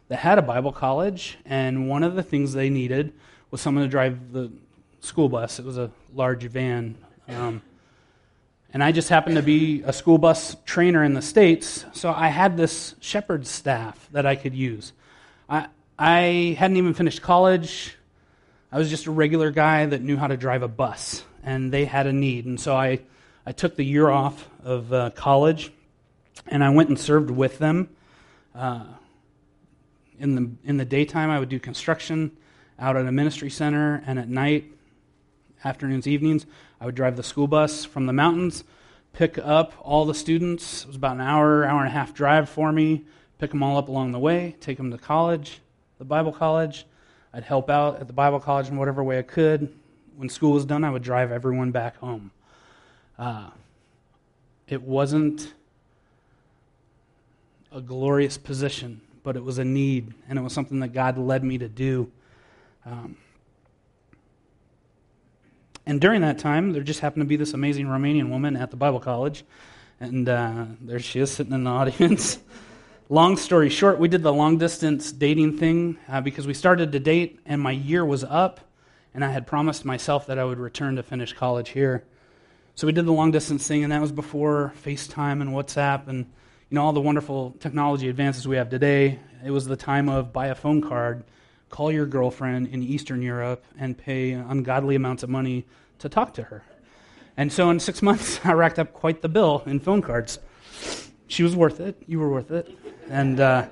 [0.07, 1.37] that had a Bible college.
[1.45, 3.13] And one of the things they needed
[3.51, 4.51] was someone to drive the
[5.01, 5.59] school bus.
[5.59, 6.95] It was a large van.
[7.27, 7.61] Um,
[8.75, 12.27] and I just happened to be a school bus trainer in the States, so I
[12.27, 14.91] had this shepherd staff that I could use.
[15.47, 17.95] I, I hadn't even finished college.
[18.73, 21.85] I was just a regular guy that knew how to drive a bus, and they
[21.85, 22.47] had a need.
[22.47, 22.99] And so I,
[23.45, 25.71] I took the year off of uh, college,
[26.45, 27.87] and I went and served with them.
[28.53, 28.83] Uh,
[30.19, 32.29] in, the, in the daytime, I would do construction
[32.77, 34.65] out at a ministry center, and at night,
[35.63, 36.45] afternoons, evenings,
[36.79, 38.63] I would drive the school bus from the mountains,
[39.13, 40.83] pick up all the students.
[40.83, 43.05] It was about an hour, hour and a half drive for me.
[43.37, 45.59] Pick them all up along the way, take them to college,
[45.97, 46.85] the Bible college.
[47.33, 49.73] I'd help out at the Bible college in whatever way I could.
[50.15, 52.31] When school was done, I would drive everyone back home.
[53.19, 53.49] Uh,
[54.67, 55.53] it wasn't
[57.73, 61.43] a glorious position, but it was a need, and it was something that God led
[61.43, 62.09] me to do.
[62.85, 63.17] Um,
[65.85, 68.77] and during that time, there just happened to be this amazing Romanian woman at the
[68.77, 69.43] Bible college.
[69.99, 72.39] And uh, there she is sitting in the audience.
[73.09, 76.99] long story short, we did the long distance dating thing uh, because we started to
[76.99, 78.61] date, and my year was up,
[79.13, 82.03] and I had promised myself that I would return to finish college here.
[82.73, 86.25] So we did the long distance thing, and that was before FaceTime and WhatsApp and
[86.69, 89.19] you know all the wonderful technology advances we have today.
[89.45, 91.23] It was the time of buy a phone card
[91.75, 95.65] call your girlfriend in Eastern Europe and pay ungodly amounts of money
[95.99, 96.63] to talk to her.
[97.35, 100.39] And so in six months, I racked up quite the bill in phone cards.
[101.27, 102.01] She was worth it.
[102.07, 102.73] You were worth it.
[103.09, 103.67] And uh,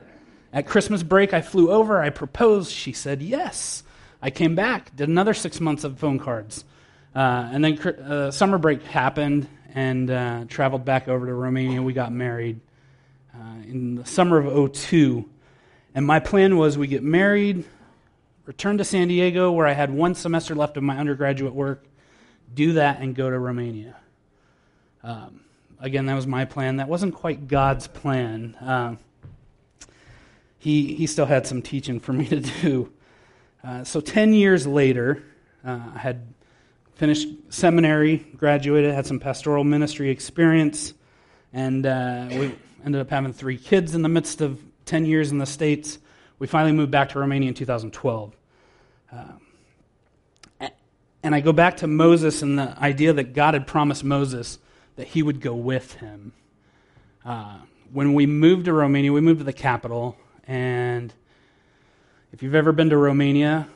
[0.51, 2.01] at Christmas break, I flew over.
[2.01, 2.73] I proposed.
[2.73, 3.83] She said yes.
[4.21, 6.65] I came back, did another six months of phone cards.
[7.15, 11.81] Uh, and then uh, summer break happened and uh, traveled back over to Romania.
[11.81, 12.59] We got married
[13.33, 15.23] uh, in the summer of 02.
[15.95, 17.63] And my plan was we get married,
[18.45, 21.85] return to San Diego, where I had one semester left of my undergraduate work,
[22.53, 23.95] do that, and go to Romania.
[25.03, 25.41] Um,
[25.79, 26.77] again, that was my plan.
[26.77, 28.55] That wasn't quite God's plan.
[28.55, 28.95] Uh,
[30.59, 32.91] he, he still had some teaching for me to do.
[33.63, 35.23] Uh, so, 10 years later,
[35.65, 36.33] uh, I had
[36.95, 40.93] finished seminary, graduated, had some pastoral ministry experience,
[41.53, 45.37] and uh, we ended up having three kids in the midst of 10 years in
[45.37, 45.97] the States.
[46.43, 48.35] We finally moved back to Romania in 2012.
[49.09, 49.17] Uh,
[51.23, 54.59] and I go back to Moses and the idea that God had promised Moses
[54.97, 56.33] that he would go with him.
[57.23, 57.59] Uh,
[57.93, 60.17] when we moved to Romania, we moved to the capital.
[60.45, 61.13] And
[62.33, 63.69] if you've ever been to Romania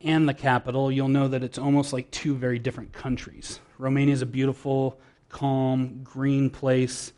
[0.00, 3.58] and the capital, you'll know that it's almost like two very different countries.
[3.78, 7.12] Romania is a beautiful, calm, green place,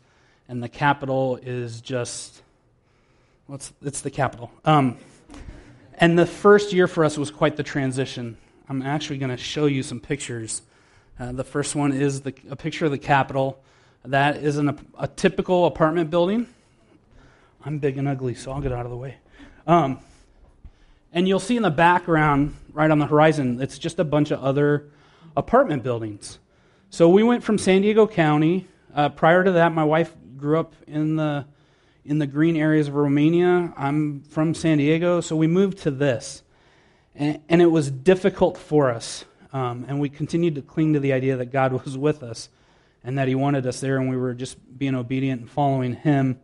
[0.47, 2.41] and the capital is just
[3.47, 4.51] What's it's the capital.
[4.65, 4.97] Um,
[5.93, 8.37] and the first year for us was quite the transition.
[8.67, 10.63] I'm actually going to show you some pictures.
[11.17, 13.63] Uh, the first one is the, a picture of the capital.
[14.03, 16.47] That is an, a typical apartment building.
[17.63, 19.15] I'm big and ugly, so I'll get out of the way.
[19.65, 20.01] Um,
[21.13, 24.43] and you'll see in the background, right on the horizon, it's just a bunch of
[24.43, 24.89] other
[25.37, 26.37] apartment buildings.
[26.89, 28.67] So we went from San Diego County.
[28.93, 31.45] Uh, prior to that, my wife grew up in the
[32.07, 33.73] in the green areas of Romania.
[33.75, 36.41] I'm from San Diego, so we moved to this.
[37.13, 39.25] And, and it was difficult for us.
[39.51, 42.47] Um, and we continued to cling to the idea that God was with us
[43.03, 46.39] and that He wanted us there, and we were just being obedient and following Him.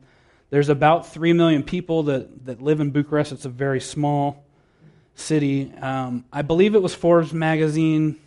[0.49, 3.31] There's about 3 million people that, that live in Bucharest.
[3.31, 4.45] It's a very small
[5.15, 5.71] city.
[5.81, 8.19] Um, I believe it was Forbes magazine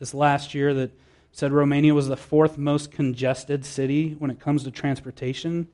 [0.00, 0.90] this last year that
[1.30, 5.68] said Romania was the fourth most congested city when it comes to transportation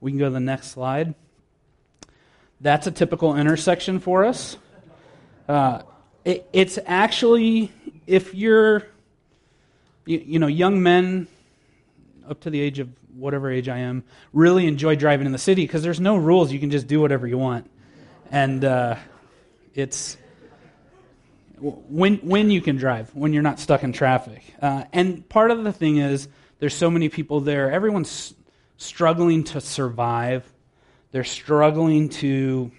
[0.00, 1.14] we can go to the next slide.
[2.60, 4.56] That's a typical intersection for us.
[5.48, 5.82] Uh,
[6.24, 7.72] it, it's actually
[8.06, 8.86] if you're,
[10.04, 11.26] you, you know, young men
[12.28, 15.62] up to the age of whatever age I am, really enjoy driving in the city
[15.62, 16.52] because there's no rules.
[16.52, 17.70] You can just do whatever you want.
[18.30, 18.96] And uh,
[19.74, 20.16] it's
[21.58, 24.42] when, when you can drive, when you're not stuck in traffic.
[24.60, 26.28] Uh, and part of the thing is
[26.58, 27.70] there's so many people there.
[27.70, 28.34] Everyone's
[28.76, 30.50] struggling to survive.
[31.12, 32.70] They're struggling to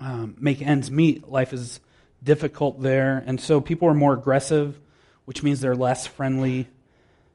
[0.00, 1.28] um, make ends meet.
[1.28, 1.80] Life is
[2.22, 3.22] difficult there.
[3.26, 4.78] And so people are more aggressive,
[5.24, 6.68] which means they're less friendly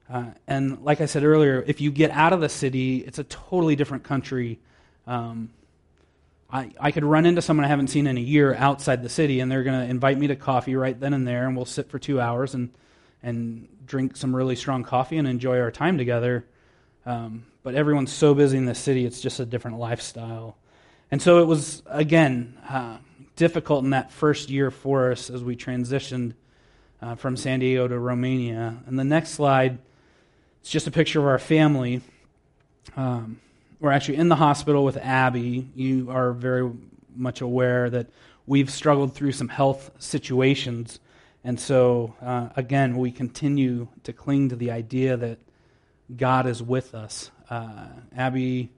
[0.10, 3.26] uh, and like I said earlier, if you get out of the city, it's a
[3.26, 4.60] totally different country.
[5.06, 5.50] Um,
[6.50, 9.42] I, I could run into someone I haven't seen in a year outside the city,
[9.42, 11.90] and they're going to invite me to coffee right then and there, and we'll sit
[11.90, 12.70] for two hours and,
[13.22, 16.46] and drink some really strong coffee and enjoy our time together.
[17.06, 20.56] Um, but everyone's so busy in the city, it's just a different lifestyle.
[21.12, 22.96] And so it was, again, uh,
[23.36, 26.32] difficult in that first year for us as we transitioned
[27.02, 28.78] uh, from San Diego to Romania.
[28.86, 29.80] And the next slide
[30.62, 32.00] it's just a picture of our family.
[32.96, 33.42] Um,
[33.82, 35.68] we're actually in the hospital with Abby.
[35.76, 36.72] You are very
[37.18, 38.08] much aware that
[38.46, 41.02] we've struggled through some health situations.
[41.44, 45.40] And so, uh, again, we continue to cling to the idea that
[46.16, 47.30] God is with us.
[47.50, 48.70] Uh, Abby,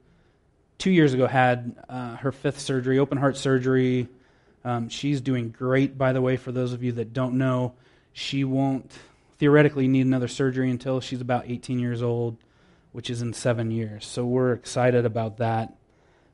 [0.78, 4.08] two years ago, had uh, her fifth surgery, open heart surgery.
[4.64, 7.74] Um, she's doing great, by the way, for those of you that don't know.
[8.14, 8.92] She won't
[9.38, 12.38] theoretically need another surgery until she's about 18 years old,
[12.92, 14.06] which is in seven years.
[14.06, 15.76] So we're excited about that.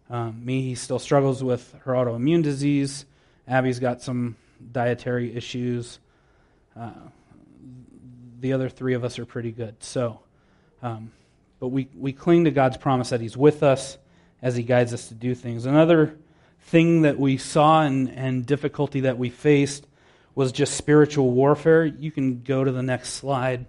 [0.10, 3.06] Um, Mihi still struggles with her autoimmune disease.
[3.48, 4.36] Abby's got some
[4.72, 6.00] dietary issues.
[6.76, 6.92] Uh,
[8.40, 9.82] the other three of us are pretty good.
[9.82, 10.20] So,
[10.82, 11.12] um,
[11.66, 13.98] but we, we cling to God's promise that He's with us
[14.40, 15.66] as He guides us to do things.
[15.66, 16.16] Another
[16.60, 19.88] thing that we saw and, and difficulty that we faced
[20.36, 21.84] was just spiritual warfare.
[21.84, 23.66] You can go to the next slide,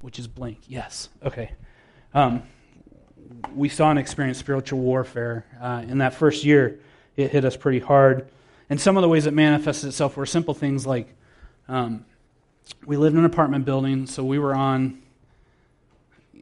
[0.00, 0.58] which is blank.
[0.66, 1.10] Yes.
[1.24, 1.52] Okay.
[2.12, 2.42] Um,
[3.54, 5.46] we saw and experienced spiritual warfare.
[5.60, 6.80] Uh, in that first year,
[7.14, 8.28] it hit us pretty hard.
[8.68, 11.14] And some of the ways it manifested itself were simple things like
[11.68, 12.04] um,
[12.84, 15.02] we lived in an apartment building, so we were on.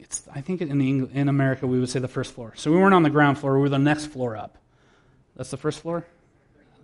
[0.07, 2.53] It's, I think in, in America we would say the first floor.
[2.57, 4.57] So we weren't on the ground floor, we were the next floor up.
[5.35, 6.07] That's the first floor?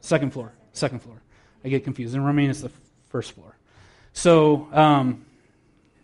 [0.00, 0.52] Second floor.
[0.72, 1.22] Second floor.
[1.64, 2.16] I get confused.
[2.16, 2.72] In Romania, it's the
[3.10, 3.56] first floor.
[4.12, 5.24] So, um,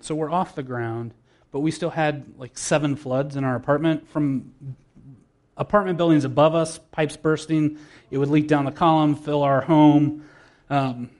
[0.00, 1.12] so we're off the ground,
[1.50, 4.52] but we still had like seven floods in our apartment from
[5.56, 7.78] apartment buildings above us, pipes bursting.
[8.12, 10.24] It would leak down the column, fill our home.
[10.70, 11.10] Um,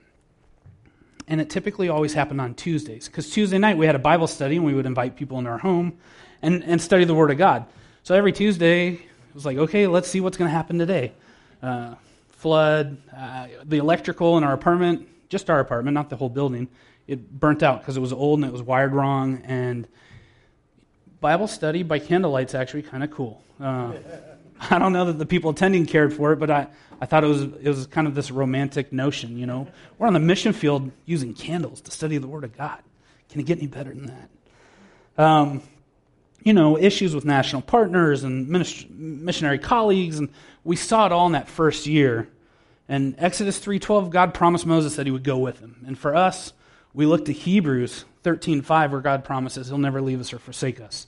[1.29, 4.55] and it typically always happened on Tuesdays because Tuesday night we had a Bible study
[4.55, 5.97] and we would invite people into our home
[6.41, 7.65] and, and study the Word of God.
[8.03, 11.13] So every Tuesday, it was like, okay, let's see what's going to happen today.
[11.61, 11.93] Uh,
[12.29, 16.67] flood, uh, the electrical in our apartment, just our apartment, not the whole building,
[17.07, 19.43] it burnt out because it was old and it was wired wrong.
[19.45, 19.87] And
[21.21, 23.43] Bible study by candlelight's actually kind of cool.
[23.59, 23.93] Uh,
[24.71, 26.67] I don't know that the people attending cared for it, but I,
[27.01, 29.67] I thought it was, it was kind of this romantic notion, you know.
[29.97, 32.79] We're on the mission field using candles to study the Word of God.
[33.29, 35.23] Can it get any better than that?
[35.23, 35.61] Um,
[36.43, 40.29] you know, issues with national partners and missionary colleagues, and
[40.63, 42.29] we saw it all in that first year.
[42.87, 45.83] And Exodus 3:12, God promised Moses that he would go with him.
[45.85, 46.53] And for us,
[46.93, 51.07] we look to Hebrews 13:5 where God promises he'll never leave us or forsake us.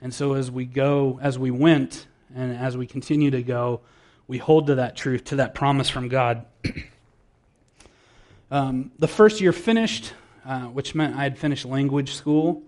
[0.00, 3.80] And so as we go, as we went, and as we continue to go,
[4.26, 6.46] we hold to that truth, to that promise from God.
[8.50, 10.12] um, the first year finished,
[10.44, 12.62] uh, which meant I had finished language school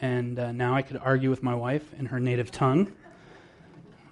[0.00, 2.90] and uh, now I could argue with my wife in her native tongue.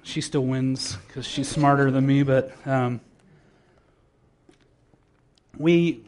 [0.02, 3.00] She still wins because she's smarter than me, but um,
[5.56, 6.02] we,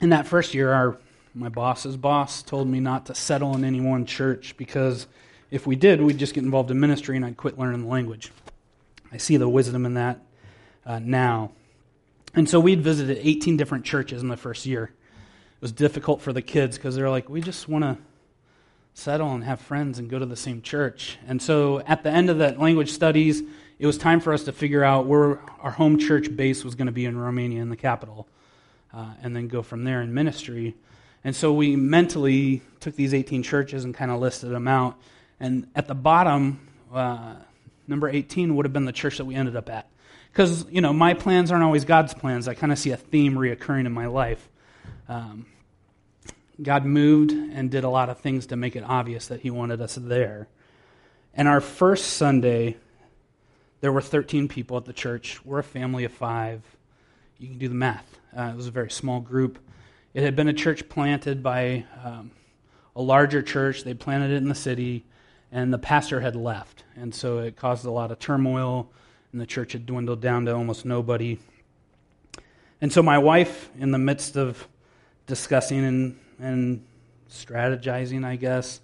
[0.00, 0.98] in that first year, our
[1.34, 5.06] my boss's boss told me not to settle in any one church because
[5.50, 8.30] if we did, we'd just get involved in ministry and I'd quit learning the language.
[9.12, 10.20] I see the wisdom in that
[10.84, 11.52] uh, now.
[12.34, 14.84] And so we'd visited 18 different churches in the first year.
[14.84, 17.96] It was difficult for the kids because they're like, we just want to
[18.94, 21.18] settle and have friends and go to the same church.
[21.26, 23.42] And so at the end of that language studies,
[23.78, 26.86] it was time for us to figure out where our home church base was going
[26.86, 28.26] to be in Romania, in the capital,
[28.92, 30.74] uh, and then go from there in ministry.
[31.24, 34.96] And so we mentally took these 18 churches and kind of listed them out.
[35.40, 37.34] And at the bottom, uh,
[37.86, 39.88] number 18 would have been the church that we ended up at.
[40.32, 42.48] Because, you know, my plans aren't always God's plans.
[42.48, 44.48] I kind of see a theme reoccurring in my life.
[45.08, 45.46] Um,
[46.60, 49.80] God moved and did a lot of things to make it obvious that He wanted
[49.80, 50.48] us there.
[51.34, 52.76] And our first Sunday,
[53.80, 55.44] there were 13 people at the church.
[55.44, 56.62] We're a family of five.
[57.38, 58.18] You can do the math.
[58.36, 59.58] Uh, it was a very small group.
[60.14, 62.32] It had been a church planted by um,
[62.96, 63.84] a larger church.
[63.84, 65.04] They planted it in the city,
[65.50, 66.84] and the pastor had left.
[66.96, 68.90] And so it caused a lot of turmoil,
[69.32, 71.38] and the church had dwindled down to almost nobody.
[72.80, 74.68] And so my wife, in the midst of
[75.26, 76.84] discussing and, and
[77.30, 78.80] strategizing, I guess,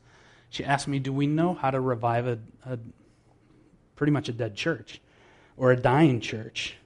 [0.51, 2.79] she asked me, Do we know how to revive a, a
[3.97, 5.01] pretty much a dead church
[5.57, 6.77] or a dying church?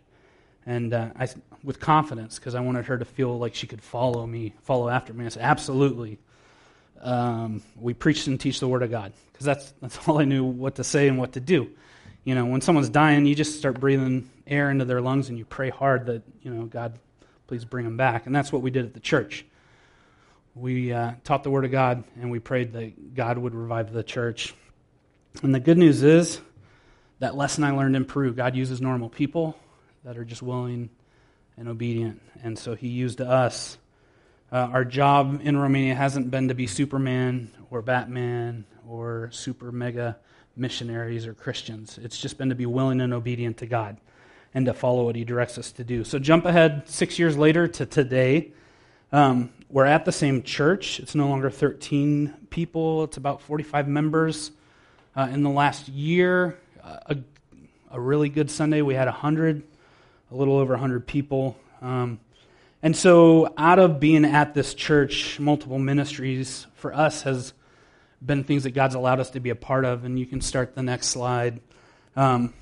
[0.67, 1.29] And uh, I,
[1.65, 5.15] with confidence, because I wanted her to feel like she could follow me, follow after
[5.15, 5.25] me.
[5.25, 6.19] I said, Absolutely.
[7.01, 10.45] Um, we preach and teach the Word of God, because that's, that's all I knew
[10.45, 11.71] what to say and what to do.
[12.25, 15.45] You know, when someone's dying, you just start breathing air into their lungs and you
[15.45, 16.99] pray hard that, you know, God,
[17.47, 18.27] please bring them back.
[18.27, 19.47] And that's what we did at the church.
[20.55, 24.03] We uh, taught the Word of God and we prayed that God would revive the
[24.03, 24.55] church.
[25.43, 26.41] And the good news is
[27.21, 29.57] that lesson I learned in Peru God uses normal people
[30.05, 30.91] that are just willing
[31.57, 32.21] and obedient.
[32.43, 33.79] And so He used us.
[34.51, 40.17] Uh, our job in Romania hasn't been to be Superman or Batman or super mega
[40.57, 41.99] missionaries or Christians.
[42.03, 43.99] It's just been to be willing and obedient to God
[44.55, 46.03] and to follow what He directs us to do.
[46.03, 48.53] So jump ahead six years later to today.
[49.13, 50.99] Um, we're at the same church.
[50.99, 54.51] It's no longer 13 people, it's about 45 members.
[55.15, 57.17] Uh, in the last year, uh, a,
[57.91, 59.63] a, really good Sunday, we had 100,
[60.31, 61.57] a little over 100 people.
[61.83, 62.21] Um,
[62.83, 67.53] and so, out of being at this church, multiple ministries for us has
[68.25, 70.05] been things that God's allowed us to be a part of.
[70.05, 71.61] And you can start the next slide.
[72.15, 72.55] Um,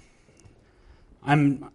[1.23, 1.71] I'm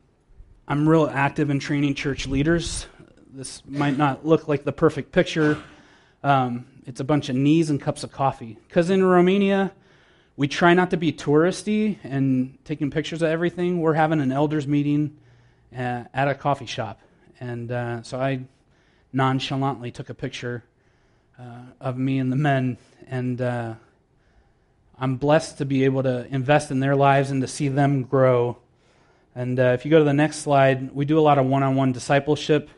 [0.67, 2.87] I'm real active in training church leaders.
[3.31, 5.61] This might not look like the perfect picture.
[6.23, 8.57] Um, it's a bunch of knees and cups of coffee.
[8.67, 9.71] Because in Romania,
[10.35, 13.81] we try not to be touristy and taking pictures of everything.
[13.81, 15.17] We're having an elders meeting
[15.75, 16.99] uh, at a coffee shop.
[17.41, 18.43] And uh, so I
[19.11, 20.63] nonchalantly took a picture
[21.37, 22.77] uh, of me and the men
[23.07, 23.73] and uh,
[24.99, 28.57] I'm blessed to be able to invest in their lives and to see them grow.
[29.33, 31.63] And uh, if you go to the next slide, we do a lot of one
[31.63, 32.69] on one discipleship.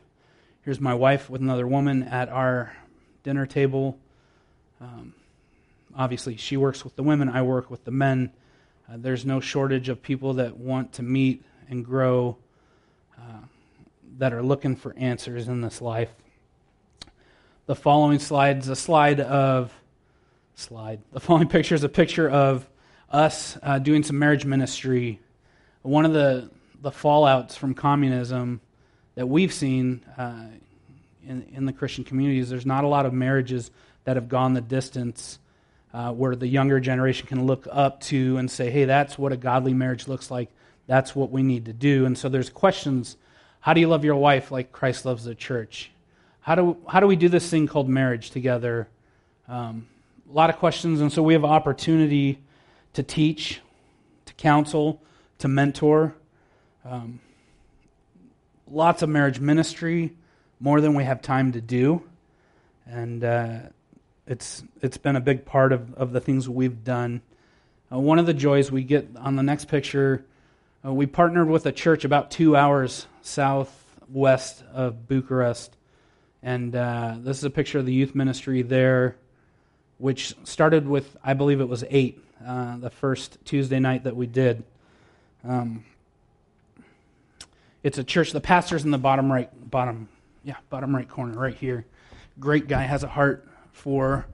[0.61, 2.73] Here's my wife with another woman at our
[3.23, 3.97] dinner table.
[4.79, 5.13] Um,
[5.93, 8.31] obviously, she works with the women, I work with the men.
[8.89, 12.37] Uh, there's no shortage of people that want to meet and grow,
[13.17, 13.41] uh,
[14.17, 16.09] that are looking for answers in this life.
[17.65, 19.73] The following slide is a slide of
[20.55, 20.99] slide.
[21.11, 22.67] The following picture is a picture of
[23.09, 25.19] us uh, doing some marriage ministry.
[25.81, 26.49] One of the,
[26.81, 28.61] the fallouts from communism
[29.15, 30.45] that we've seen uh,
[31.27, 33.71] in, in the Christian communities, there's not a lot of marriages
[34.03, 35.39] that have gone the distance
[35.93, 39.37] uh, where the younger generation can look up to and say, hey, that's what a
[39.37, 40.49] godly marriage looks like.
[40.87, 42.05] That's what we need to do.
[42.05, 43.15] And so there's questions.
[43.63, 45.89] How do you love your wife like Christ loves the church?
[46.41, 48.89] How do, how do we do this thing called marriage together?
[49.47, 49.87] Um,
[50.29, 52.39] a lot of questions, and so we have opportunity
[52.91, 53.61] to teach,
[54.25, 55.01] to counsel,
[55.37, 56.13] to mentor.
[56.83, 57.21] Um,
[58.69, 60.11] lots of marriage ministry,
[60.59, 62.03] more than we have time to do,
[62.85, 63.59] and uh,
[64.27, 67.21] it's it's been a big part of, of the things we've done.
[67.89, 70.25] Uh, one of the joys we get on the next picture,
[70.85, 75.75] uh, we partnered with a church about two hours southwest of Bucharest,
[76.41, 79.15] and uh, this is a picture of the youth ministry there
[80.03, 84.27] which started with, I believe it was eight, uh, the first Tuesday night that we
[84.27, 84.61] did.
[85.47, 85.85] Um,
[87.83, 88.33] it's a church.
[88.33, 90.09] The pastor's in the bottom right, bottom,
[90.43, 91.85] yeah, bottom right corner, right here.
[92.37, 94.25] Great guy, has a heart for,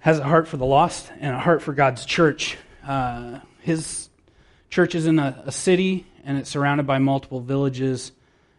[0.00, 2.58] has a heart for the lost and a heart for God's church.
[2.86, 4.09] Uh, his
[4.70, 8.12] church is in a, a city and it's surrounded by multiple villages,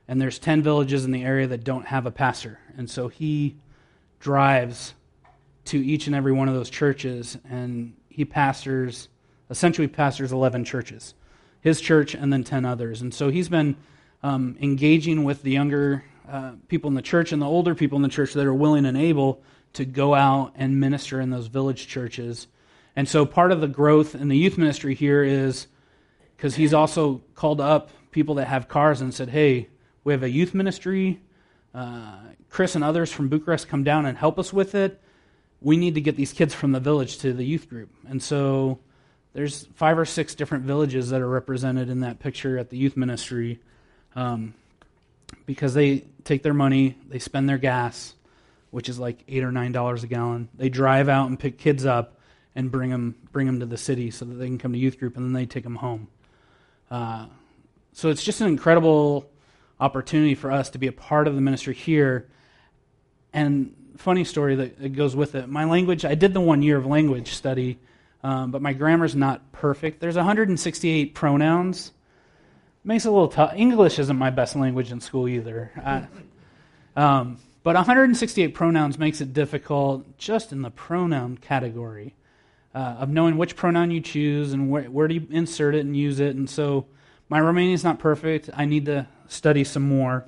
[0.07, 3.55] and there's ten villages in the area that don't have a pastor, and so he
[4.19, 4.93] drives
[5.65, 9.09] to each and every one of those churches, and he pastors,
[9.49, 11.13] essentially pastors 11 churches,
[11.61, 13.01] his church and then 10 others.
[13.01, 13.75] And so he's been
[14.23, 18.01] um, engaging with the younger uh, people in the church and the older people in
[18.01, 19.41] the church that are willing and able
[19.73, 22.47] to go out and minister in those village churches.
[22.95, 25.67] And so part of the growth in the youth ministry here is
[26.41, 29.69] because he's also called up people that have cars and said, hey,
[30.03, 31.21] we have a youth ministry.
[31.73, 32.17] Uh,
[32.49, 34.99] Chris and others from Bucharest come down and help us with it
[35.61, 37.89] we need to get these kids from the village to the youth group.
[38.07, 38.79] And so
[39.33, 42.97] there's five or six different villages that are represented in that picture at the youth
[42.97, 43.59] ministry
[44.15, 44.55] um,
[45.45, 48.15] because they take their money, they spend their gas,
[48.71, 50.49] which is like eight or nine dollars a gallon.
[50.55, 52.17] They drive out and pick kids up
[52.55, 54.99] and bring them bring them to the city so that they can come to youth
[54.99, 56.07] group, and then they take them home.
[56.91, 57.25] Uh,
[57.93, 59.29] so it's just an incredible
[59.79, 62.27] opportunity for us to be a part of the ministry here
[63.33, 65.47] and funny story that goes with it.
[65.47, 67.79] My language, I did the one year of language study,
[68.23, 70.01] um, but my grammar's not perfect.
[70.01, 71.91] There's 168 pronouns.
[72.83, 73.53] Makes it a little tough.
[73.55, 75.71] English isn't my best language in school either.
[75.77, 76.07] I,
[76.99, 82.15] um, but 168 pronouns makes it difficult just in the pronoun category
[82.73, 85.95] uh, of knowing which pronoun you choose and where, where do you insert it and
[85.95, 86.35] use it.
[86.35, 86.85] And so
[87.29, 88.49] my Romanian is not perfect.
[88.53, 90.25] I need to study some more.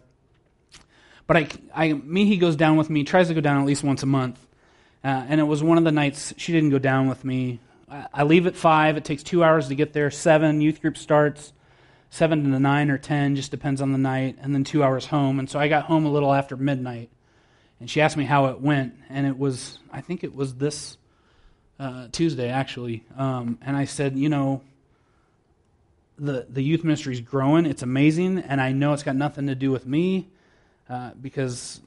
[1.26, 4.04] But I, I, Mihi goes down with me, tries to go down at least once
[4.04, 4.46] a month.
[5.04, 7.60] Uh, and it was one of the nights she didn't go down with me.
[7.90, 8.98] I, I leave at 5.
[8.98, 10.12] It takes two hours to get there.
[10.12, 11.54] 7, youth group starts.
[12.10, 14.38] 7 to 9 or 10, just depends on the night.
[14.42, 15.40] And then two hours home.
[15.40, 17.10] And so I got home a little after midnight.
[17.80, 18.96] And she asked me how it went.
[19.10, 20.98] And it was, I think it was this
[21.84, 23.04] uh, Tuesday, actually.
[23.18, 24.62] Um, and I said, you know,
[26.18, 27.66] the, the youth ministry is growing.
[27.66, 28.40] It's amazing.
[28.40, 30.30] And I know it's got nothing to do with me
[30.90, 31.82] uh, because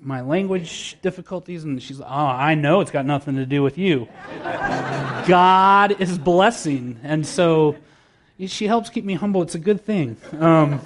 [0.00, 1.64] my language difficulties.
[1.64, 4.08] And she's oh, I know it's got nothing to do with you.
[5.26, 7.00] God is blessing.
[7.02, 7.74] And so
[8.46, 9.42] she helps keep me humble.
[9.42, 10.16] It's a good thing.
[10.38, 10.80] Um,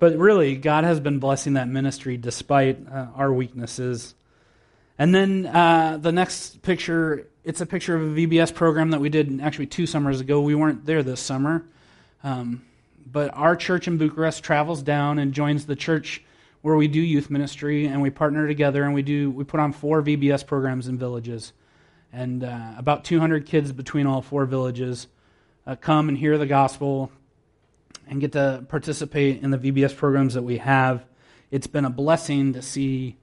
[0.00, 4.16] but really, God has been blessing that ministry despite uh, our weaknesses.
[5.00, 9.08] And then uh, the next picture, it's a picture of a VBS program that we
[9.08, 10.42] did actually two summers ago.
[10.42, 11.64] We weren't there this summer.
[12.22, 12.66] Um,
[13.10, 16.22] but our church in Bucharest travels down and joins the church
[16.60, 19.72] where we do youth ministry, and we partner together and we do we put on
[19.72, 21.54] four VBS programs in villages,
[22.12, 25.06] and uh, about 200 kids between all four villages
[25.66, 27.10] uh, come and hear the gospel
[28.06, 31.06] and get to participate in the VBS programs that we have.
[31.50, 33.16] It's been a blessing to see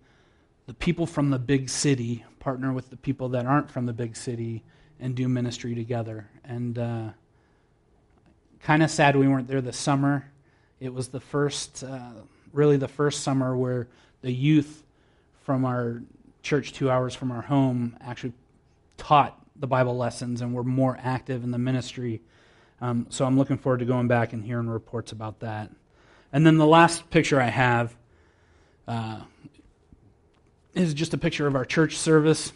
[0.67, 4.15] the people from the big city partner with the people that aren't from the big
[4.15, 4.63] city
[4.99, 6.29] and do ministry together.
[6.43, 7.09] And uh,
[8.61, 10.29] kind of sad we weren't there this summer.
[10.79, 12.11] It was the first, uh,
[12.53, 13.87] really the first summer where
[14.21, 14.83] the youth
[15.41, 16.03] from our
[16.43, 18.33] church two hours from our home actually
[18.97, 22.21] taught the Bible lessons and were more active in the ministry.
[22.81, 25.71] Um, so I'm looking forward to going back and hearing reports about that.
[26.33, 27.95] And then the last picture I have
[28.87, 29.21] uh,
[30.77, 32.53] is just a picture of our church service.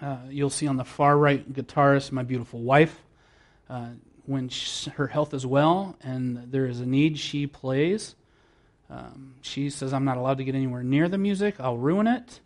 [0.00, 3.00] Uh, you'll see on the far right guitarist, my beautiful wife.
[3.70, 3.88] Uh,
[4.26, 8.14] when she, her health is well and there is a need, she plays.
[8.90, 12.40] Um, she says, I'm not allowed to get anywhere near the music, I'll ruin it.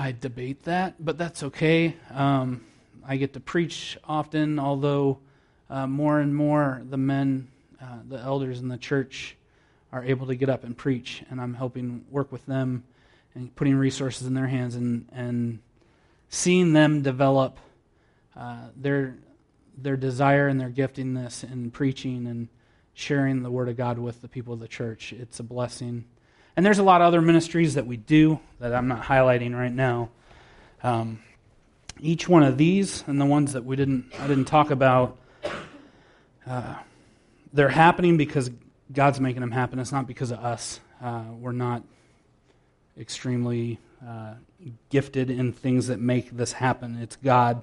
[0.00, 1.96] I debate that, but that's okay.
[2.14, 2.64] Um,
[3.04, 5.18] I get to preach often, although
[5.68, 7.48] uh, more and more the men,
[7.82, 9.34] uh, the elders in the church,
[9.92, 12.84] are able to get up and preach, and I'm helping work with them
[13.34, 15.60] and putting resources in their hands and, and
[16.28, 17.58] seeing them develop
[18.36, 19.16] uh, their
[19.80, 22.48] their desire and their giftingness in preaching and
[22.94, 25.12] sharing the Word of God with the people of the church.
[25.12, 26.04] It's a blessing.
[26.56, 29.72] And there's a lot of other ministries that we do that I'm not highlighting right
[29.72, 30.10] now.
[30.82, 31.20] Um,
[32.00, 35.16] each one of these and the ones that we didn't I didn't talk about,
[36.46, 36.74] uh,
[37.52, 38.50] they're happening because
[38.92, 39.78] God's making them happen.
[39.78, 40.80] It's not because of us.
[41.02, 41.82] Uh, we're not
[42.98, 44.34] extremely uh,
[44.90, 46.98] gifted in things that make this happen.
[47.00, 47.62] It's God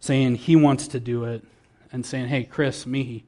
[0.00, 1.44] saying he wants to do it
[1.92, 3.24] and saying, hey, Chris, Mihi,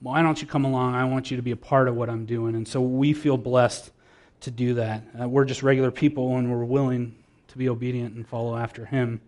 [0.00, 0.94] why don't you come along?
[0.94, 2.54] I want you to be a part of what I'm doing.
[2.54, 3.90] And so we feel blessed
[4.40, 5.04] to do that.
[5.20, 7.16] Uh, we're just regular people and we're willing
[7.48, 9.20] to be obedient and follow after him.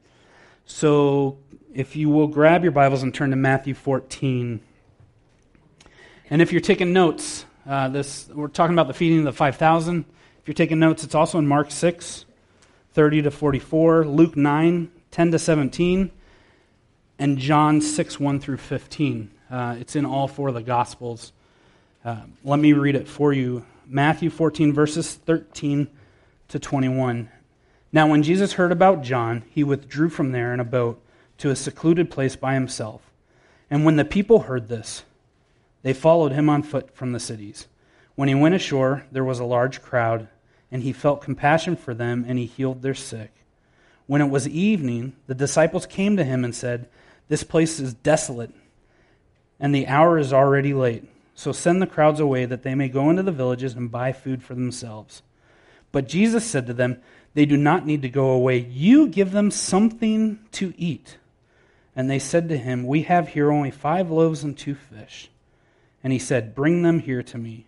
[0.64, 1.38] So
[1.74, 4.60] if you will grab your Bibles and turn to Matthew 14.
[6.32, 10.06] And if you're taking notes, uh, this we're talking about the feeding of the 5,000.
[10.40, 12.24] If you're taking notes, it's also in Mark 6,
[12.94, 16.10] 30 to 44, Luke 9, 10 to 17,
[17.18, 19.30] and John 6, 1 through 15.
[19.50, 21.34] Uh, it's in all four of the Gospels.
[22.02, 23.66] Uh, let me read it for you.
[23.86, 25.86] Matthew 14, verses 13
[26.48, 27.28] to 21.
[27.92, 30.98] Now, when Jesus heard about John, he withdrew from there in a boat
[31.36, 33.02] to a secluded place by himself.
[33.70, 35.04] And when the people heard this,
[35.82, 37.66] they followed him on foot from the cities.
[38.14, 40.28] When he went ashore, there was a large crowd,
[40.70, 43.32] and he felt compassion for them, and he healed their sick.
[44.06, 46.88] When it was evening, the disciples came to him and said,
[47.32, 48.52] this place is desolate,
[49.58, 51.04] and the hour is already late.
[51.34, 54.42] So send the crowds away that they may go into the villages and buy food
[54.42, 55.22] for themselves.
[55.92, 57.00] But Jesus said to them,
[57.32, 58.58] They do not need to go away.
[58.58, 61.16] You give them something to eat.
[61.96, 65.30] And they said to him, We have here only five loaves and two fish.
[66.02, 67.66] And he said, Bring them here to me.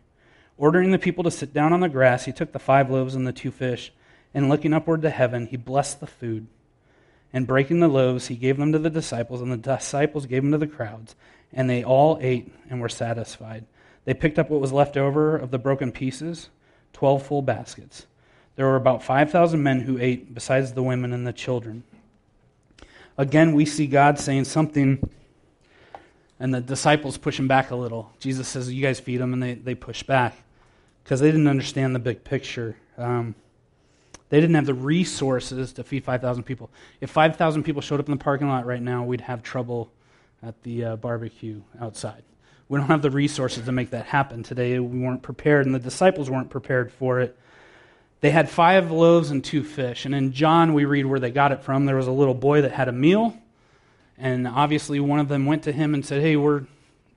[0.57, 3.26] Ordering the people to sit down on the grass, he took the five loaves and
[3.26, 3.93] the two fish,
[4.32, 6.47] and looking upward to heaven, he blessed the food
[7.35, 10.53] and breaking the loaves, he gave them to the disciples, and the disciples gave them
[10.53, 11.16] to the crowds.
[11.53, 13.66] And they all ate and were satisfied.
[14.05, 16.49] They picked up what was left over of the broken pieces,
[16.93, 18.07] 12 full baskets.
[18.55, 21.82] There were about 5,000 men who ate, besides the women and the children.
[23.18, 25.11] Again, we see God saying something,
[26.41, 28.12] and the disciples push him back a little.
[28.18, 30.37] Jesus says, You guys feed them, and they, they push back
[31.03, 32.76] because they didn't understand the big picture.
[32.99, 33.35] Um,
[34.30, 36.70] they didn't have the resources to feed 5,000 people.
[37.01, 39.93] If 5,000 people showed up in the parking lot right now, we'd have trouble
[40.43, 42.22] at the uh, barbecue outside.
[42.68, 44.78] We don't have the resources to make that happen today.
[44.78, 47.39] We weren't prepared, and the disciples weren't prepared for it.
[48.20, 50.07] They had five loaves and two fish.
[50.07, 51.85] And in John, we read where they got it from.
[51.85, 53.37] There was a little boy that had a meal,
[54.19, 56.65] and obviously one of them went to him and said, Hey, we're,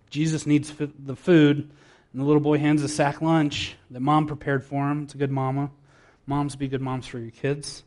[0.09, 1.69] Jesus needs the food.
[2.13, 5.03] And the little boy hands a sack lunch that mom prepared for him.
[5.03, 5.69] It's a good mama.
[6.25, 7.83] Moms be good moms for your kids.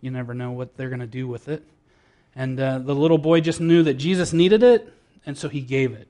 [0.00, 1.62] You never know what they're going to do with it.
[2.36, 4.92] And uh, the little boy just knew that Jesus needed it,
[5.24, 6.08] and so he gave it.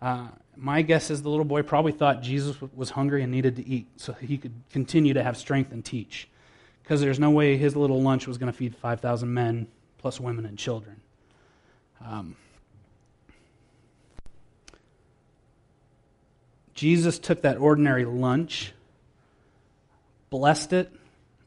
[0.00, 3.66] Uh, my guess is the little boy probably thought Jesus was hungry and needed to
[3.66, 6.28] eat so he could continue to have strength and teach.
[6.82, 9.68] Because there's no way his little lunch was going to feed 5,000 men,
[9.98, 11.00] plus women and children.
[12.04, 12.36] Um,
[16.74, 18.72] Jesus took that ordinary lunch,
[20.30, 20.92] blessed it,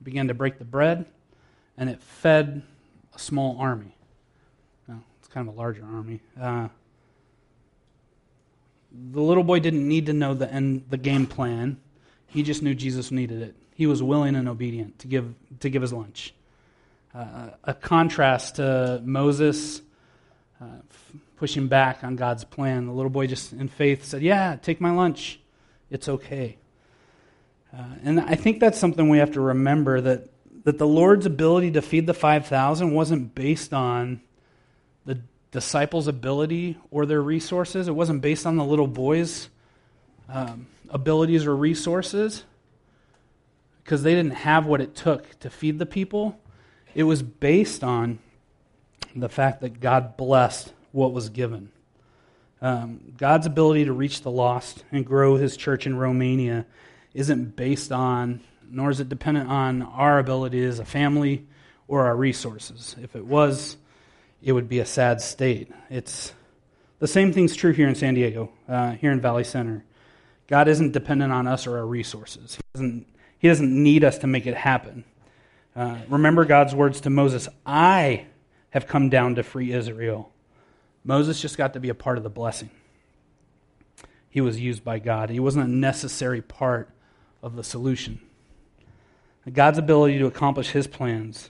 [0.03, 1.05] began to break the bread,
[1.77, 2.63] and it fed
[3.15, 3.95] a small army.
[4.87, 6.19] Now, it's kind of a larger army.
[6.39, 6.67] Uh,
[8.91, 11.77] the little boy didn't need to know the end, the game plan.
[12.27, 13.55] He just knew Jesus needed it.
[13.73, 16.33] He was willing and obedient to give to give his lunch.
[17.15, 19.81] Uh, a contrast to Moses
[20.61, 20.65] uh,
[21.37, 22.85] pushing back on God's plan.
[22.85, 25.39] The little boy just in faith said, Yeah, take my lunch.
[25.89, 26.57] It's okay.
[27.75, 30.29] Uh, and I think that's something we have to remember that,
[30.65, 34.21] that the Lord's ability to feed the 5,000 wasn't based on
[35.05, 37.87] the disciples' ability or their resources.
[37.87, 39.49] It wasn't based on the little boy's
[40.29, 42.43] um, abilities or resources
[43.83, 46.39] because they didn't have what it took to feed the people.
[46.93, 48.19] It was based on
[49.15, 51.71] the fact that God blessed what was given.
[52.61, 56.65] Um, God's ability to reach the lost and grow his church in Romania
[57.13, 61.45] isn't based on, nor is it dependent on our ability as a family
[61.87, 62.95] or our resources.
[63.01, 63.77] If it was,
[64.41, 65.71] it would be a sad state.
[65.89, 66.33] It's
[66.99, 69.83] the same thing's true here in San Diego, uh, here in Valley Center.
[70.47, 72.55] God isn't dependent on us or our resources.
[72.55, 73.07] He doesn't,
[73.39, 75.03] he doesn't need us to make it happen.
[75.75, 78.27] Uh, remember God's words to Moses I
[78.71, 80.31] have come down to free Israel.
[81.03, 82.69] Moses just got to be a part of the blessing.
[84.29, 86.89] He was used by God, he wasn't a necessary part
[87.43, 88.19] of the solution.
[89.51, 91.49] God's ability to accomplish his plans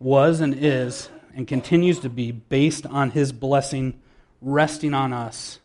[0.00, 4.00] was and is and continues to be based on his blessing
[4.40, 5.60] resting on us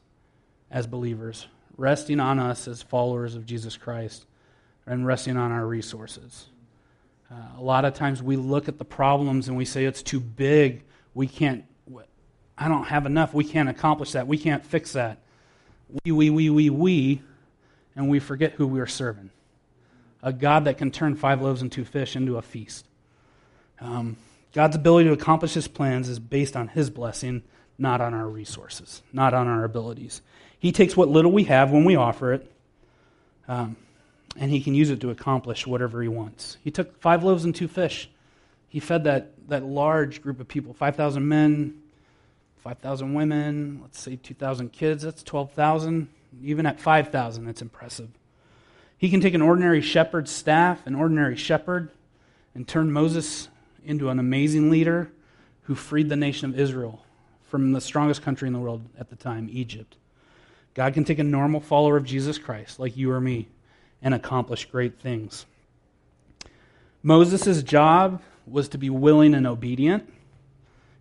[0.70, 1.47] as believers,
[1.78, 4.26] resting on us as followers of Jesus Christ,
[4.86, 6.47] and resting on our resources.
[7.32, 10.19] Uh, a lot of times we look at the problems and we say it's too
[10.19, 10.84] big.
[11.13, 11.65] We can't
[12.57, 13.34] I don't have enough.
[13.34, 14.28] We can't accomplish that.
[14.28, 15.19] We can't fix that.
[16.03, 17.21] We, we, we, we, we,
[17.95, 19.30] and we forget who we're serving.
[20.23, 22.86] A God that can turn five loaves and two fish into a feast.
[23.80, 24.17] Um,
[24.53, 27.43] God's ability to accomplish his plans is based on his blessing,
[27.78, 30.21] not on our resources, not on our abilities.
[30.57, 32.51] He takes what little we have when we offer it,
[33.47, 33.76] um,
[34.36, 36.57] and he can use it to accomplish whatever he wants.
[36.63, 38.09] He took five loaves and two fish.
[38.67, 41.81] He fed that, that large group of people 5,000 men,
[42.57, 46.09] 5,000 women, let's say 2,000 kids, that's 12,000.
[46.43, 48.09] Even at 5,000, that's impressive.
[48.97, 51.91] He can take an ordinary shepherd's staff, an ordinary shepherd,
[52.53, 53.49] and turn Moses
[53.86, 55.11] into an amazing leader
[55.63, 57.05] who freed the nation of Israel
[57.43, 59.95] from the strongest country in the world at the time, Egypt.
[60.73, 63.47] God can take a normal follower of Jesus Christ, like you or me,
[64.02, 65.46] and accomplish great things.
[67.02, 70.12] Moses' job was to be willing and obedient.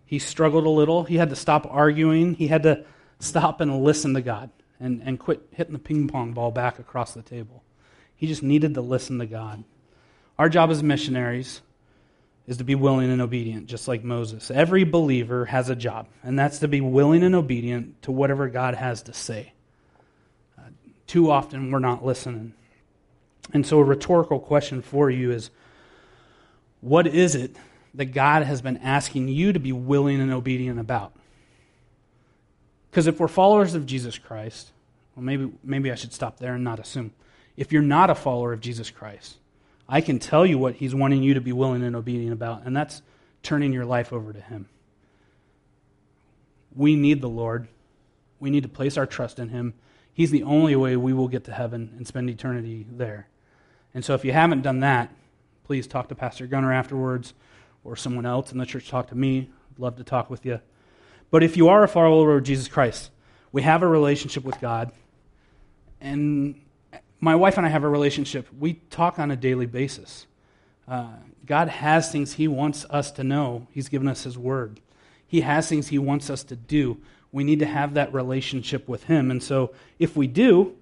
[0.05, 1.03] He struggled a little.
[1.03, 2.35] He had to stop arguing.
[2.35, 2.85] He had to
[3.19, 7.13] stop and listen to God and, and quit hitting the ping pong ball back across
[7.13, 7.63] the table.
[8.15, 9.63] He just needed to listen to God.
[10.37, 11.61] Our job as missionaries
[12.47, 14.51] is to be willing and obedient, just like Moses.
[14.51, 18.75] Every believer has a job, and that's to be willing and obedient to whatever God
[18.75, 19.53] has to say.
[20.57, 20.63] Uh,
[21.07, 22.53] too often, we're not listening.
[23.53, 25.49] And so, a rhetorical question for you is
[26.81, 27.55] what is it
[27.97, 31.13] that God has been asking you to be willing and obedient about.
[32.89, 34.71] Because if we're followers of Jesus Christ,
[35.15, 37.13] well, maybe, maybe I should stop there and not assume.
[37.57, 39.37] If you're not a follower of Jesus Christ,
[39.87, 42.75] I can tell you what He's wanting you to be willing and obedient about, and
[42.75, 43.01] that's
[43.43, 44.67] turning your life over to Him.
[46.75, 47.67] We need the Lord.
[48.39, 49.73] We need to place our trust in Him.
[50.13, 53.27] He's the only way we will get to heaven and spend eternity there.
[53.95, 55.09] And so if you haven't done that,
[55.63, 57.33] please talk to Pastor Gunner afterwards
[57.85, 58.89] or someone else in the church.
[58.89, 59.49] Talk to me.
[59.71, 60.59] I'd love to talk with you.
[61.31, 63.09] But if you are a follower of Jesus Christ,
[63.53, 64.91] we have a relationship with God.
[66.01, 66.61] And
[67.21, 68.47] my wife and I have a relationship.
[68.59, 70.27] We talk on a daily basis.
[70.89, 71.13] Uh,
[71.45, 73.65] God has things He wants us to know.
[73.71, 74.81] He's given us His Word.
[75.25, 76.97] He has things He wants us to do.
[77.31, 79.31] We need to have that relationship with Him.
[79.31, 80.75] And so, if we do,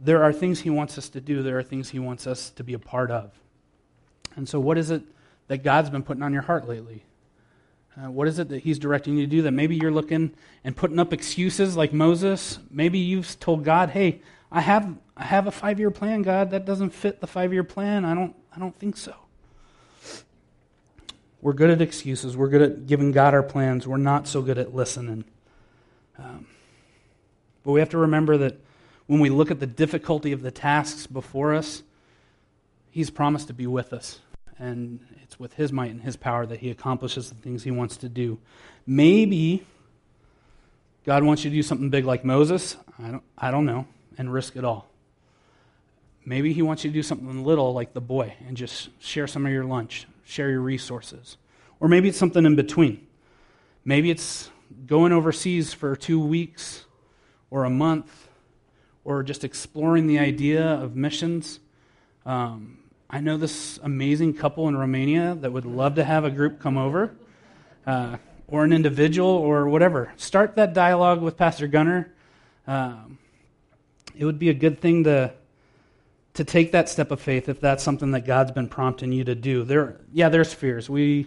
[0.00, 2.64] there are things He wants us to do, there are things He wants us to
[2.64, 3.32] be a part of.
[4.36, 5.02] And so, what is it
[5.48, 7.04] that God's been putting on your heart lately?
[7.96, 10.32] Uh, what is it that He's directing you to do that maybe you're looking
[10.64, 12.58] and putting up excuses like Moses?
[12.70, 16.50] Maybe you've told God, hey, I have, I have a five year plan, God.
[16.50, 18.04] That doesn't fit the five year plan.
[18.04, 19.14] I don't, I don't think so.
[21.42, 22.36] We're good at excuses.
[22.36, 23.86] We're good at giving God our plans.
[23.86, 25.24] We're not so good at listening.
[26.18, 26.46] Um,
[27.64, 28.60] but we have to remember that
[29.10, 31.82] when we look at the difficulty of the tasks before us,
[32.92, 34.20] He's promised to be with us.
[34.56, 37.96] And it's with His might and His power that He accomplishes the things He wants
[37.96, 38.38] to do.
[38.86, 39.66] Maybe
[41.04, 42.76] God wants you to do something big like Moses.
[43.00, 43.84] I don't, I don't know.
[44.16, 44.88] And risk it all.
[46.24, 49.44] Maybe He wants you to do something little like the boy and just share some
[49.44, 51.36] of your lunch, share your resources.
[51.80, 53.08] Or maybe it's something in between.
[53.84, 54.50] Maybe it's
[54.86, 56.84] going overseas for two weeks
[57.50, 58.28] or a month
[59.10, 61.58] or just exploring the idea of missions.
[62.24, 62.78] Um,
[63.10, 66.78] I know this amazing couple in Romania that would love to have a group come
[66.78, 67.16] over,
[67.88, 70.12] uh, or an individual, or whatever.
[70.16, 72.12] Start that dialogue with Pastor Gunner.
[72.68, 73.18] Um,
[74.16, 75.32] it would be a good thing to
[76.34, 79.34] to take that step of faith if that's something that God's been prompting you to
[79.34, 79.64] do.
[79.64, 80.88] There, yeah, there's fears.
[80.88, 81.26] We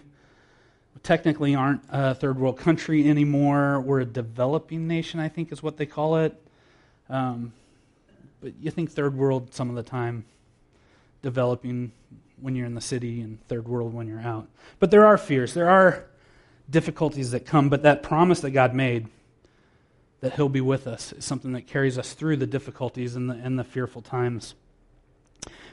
[1.02, 3.82] technically aren't a third world country anymore.
[3.82, 6.40] We're a developing nation, I think, is what they call it.
[7.10, 7.52] Um,
[8.44, 10.26] but you think third world some of the time,
[11.22, 11.92] developing
[12.38, 14.48] when you're in the city, and third world when you're out.
[14.78, 15.54] But there are fears.
[15.54, 16.04] There are
[16.68, 17.70] difficulties that come.
[17.70, 19.08] But that promise that God made
[20.20, 23.34] that He'll be with us is something that carries us through the difficulties and the,
[23.34, 24.54] and the fearful times.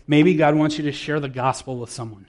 [0.07, 2.25] Maybe God wants you to share the gospel with someone.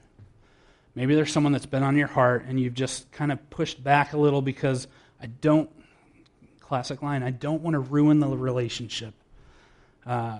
[0.96, 4.12] Maybe there's someone that's been on your heart and you've just kind of pushed back
[4.12, 4.88] a little because
[5.20, 5.70] I don't,
[6.58, 9.14] classic line, I don't want to ruin the relationship.
[10.06, 10.38] Uh,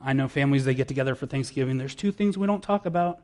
[0.00, 1.78] I know families, they get together for Thanksgiving.
[1.78, 3.20] There's two things we don't talk about.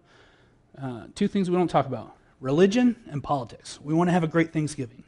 [0.81, 3.81] Uh, two things we don't talk about religion and politics.
[3.81, 5.05] We want to have a great Thanksgiving.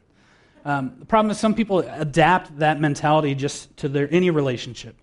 [0.65, 4.95] Um, the problem is some people adapt that mentality just to their any relationship.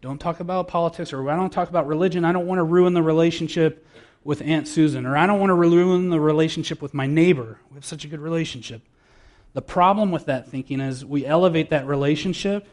[0.00, 2.24] Don't talk about politics, or I don't talk about religion.
[2.24, 3.86] I don't want to ruin the relationship
[4.22, 7.58] with Aunt Susan, or I don't want to ruin the relationship with my neighbor.
[7.70, 8.82] We have such a good relationship.
[9.54, 12.68] The problem with that thinking is we elevate that relationship.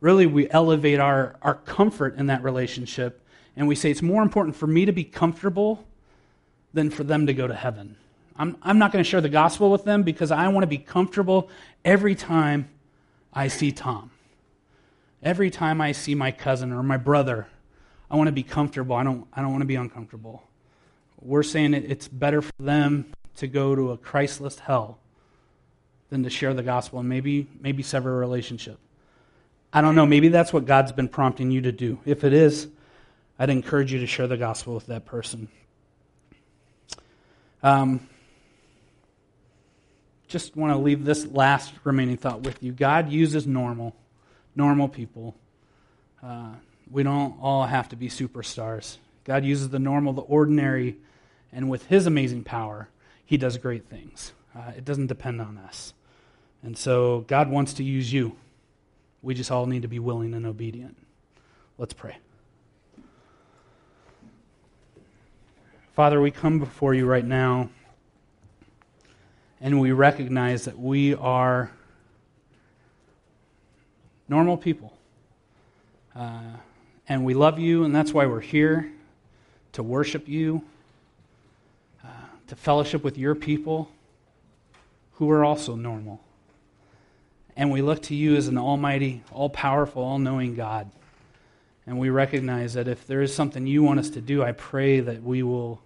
[0.00, 3.22] Really, we elevate our, our comfort in that relationship,
[3.56, 5.86] and we say it's more important for me to be comfortable
[6.74, 7.96] than for them to go to heaven.
[8.38, 10.78] I'm, I'm not going to share the gospel with them because I want to be
[10.78, 11.48] comfortable
[11.84, 12.68] every time
[13.32, 14.10] I see Tom.
[15.22, 17.46] Every time I see my cousin or my brother,
[18.10, 18.94] I want to be comfortable.
[18.94, 20.42] I don't, I don't want to be uncomfortable.
[21.20, 24.98] We're saying it, it's better for them to go to a Christless hell
[26.10, 28.78] than to share the gospel and maybe, maybe sever a relationship.
[29.72, 30.06] I don't know.
[30.06, 31.98] Maybe that's what God's been prompting you to do.
[32.04, 32.68] If it is,
[33.38, 35.48] I'd encourage you to share the gospel with that person.
[37.62, 38.08] Um,
[40.28, 42.72] just want to leave this last remaining thought with you.
[42.72, 43.94] God uses normal
[44.56, 45.36] normal people.
[46.22, 46.54] Uh,
[46.90, 48.96] we don't all have to be superstars.
[49.24, 50.96] God uses the normal, the ordinary,
[51.52, 52.88] and with His amazing power,
[53.24, 54.32] He does great things.
[54.56, 55.92] Uh, it doesn't depend on us.
[56.62, 58.36] And so God wants to use you.
[59.22, 60.96] We just all need to be willing and obedient.
[61.78, 62.18] Let's pray.
[65.94, 67.70] Father, we come before you right now,
[69.60, 71.70] and we recognize that we are
[74.28, 74.92] normal people.
[76.14, 76.40] Uh,
[77.08, 78.92] and we love you, and that's why we're here
[79.72, 80.62] to worship you,
[82.04, 82.08] uh,
[82.48, 83.90] to fellowship with your people
[85.12, 86.20] who are also normal.
[87.56, 90.90] And we look to you as an almighty, all powerful, all knowing God.
[91.86, 95.00] And we recognize that if there is something you want us to do, I pray
[95.00, 95.80] that we will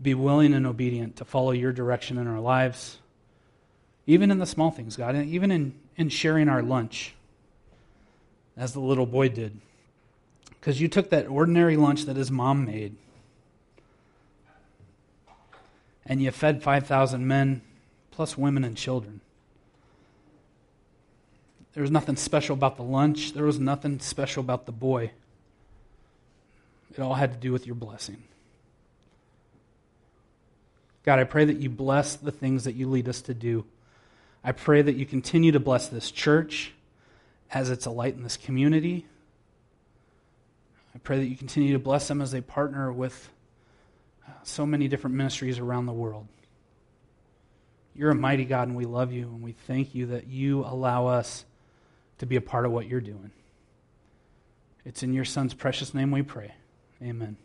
[0.00, 2.98] be willing and obedient to follow your direction in our lives,
[4.06, 7.14] even in the small things, God, even in, in sharing our lunch
[8.56, 9.60] as the little boy did.
[10.48, 12.96] Because you took that ordinary lunch that his mom made
[16.06, 17.62] and you fed 5,000 men,
[18.10, 19.20] plus women and children.
[21.74, 25.12] There was nothing special about the lunch, there was nothing special about the boy.
[26.92, 28.22] It all had to do with your blessing.
[31.04, 33.64] God, I pray that you bless the things that you lead us to do.
[34.42, 36.72] I pray that you continue to bless this church
[37.50, 39.06] as it's a light in this community.
[40.94, 43.30] I pray that you continue to bless them as they partner with
[44.26, 46.26] uh, so many different ministries around the world.
[47.94, 51.06] You're a mighty God, and we love you, and we thank you that you allow
[51.06, 51.44] us
[52.20, 53.30] to be a part of what you're doing.
[54.84, 56.52] It's in your Son's precious name we pray.
[57.02, 57.38] Amen.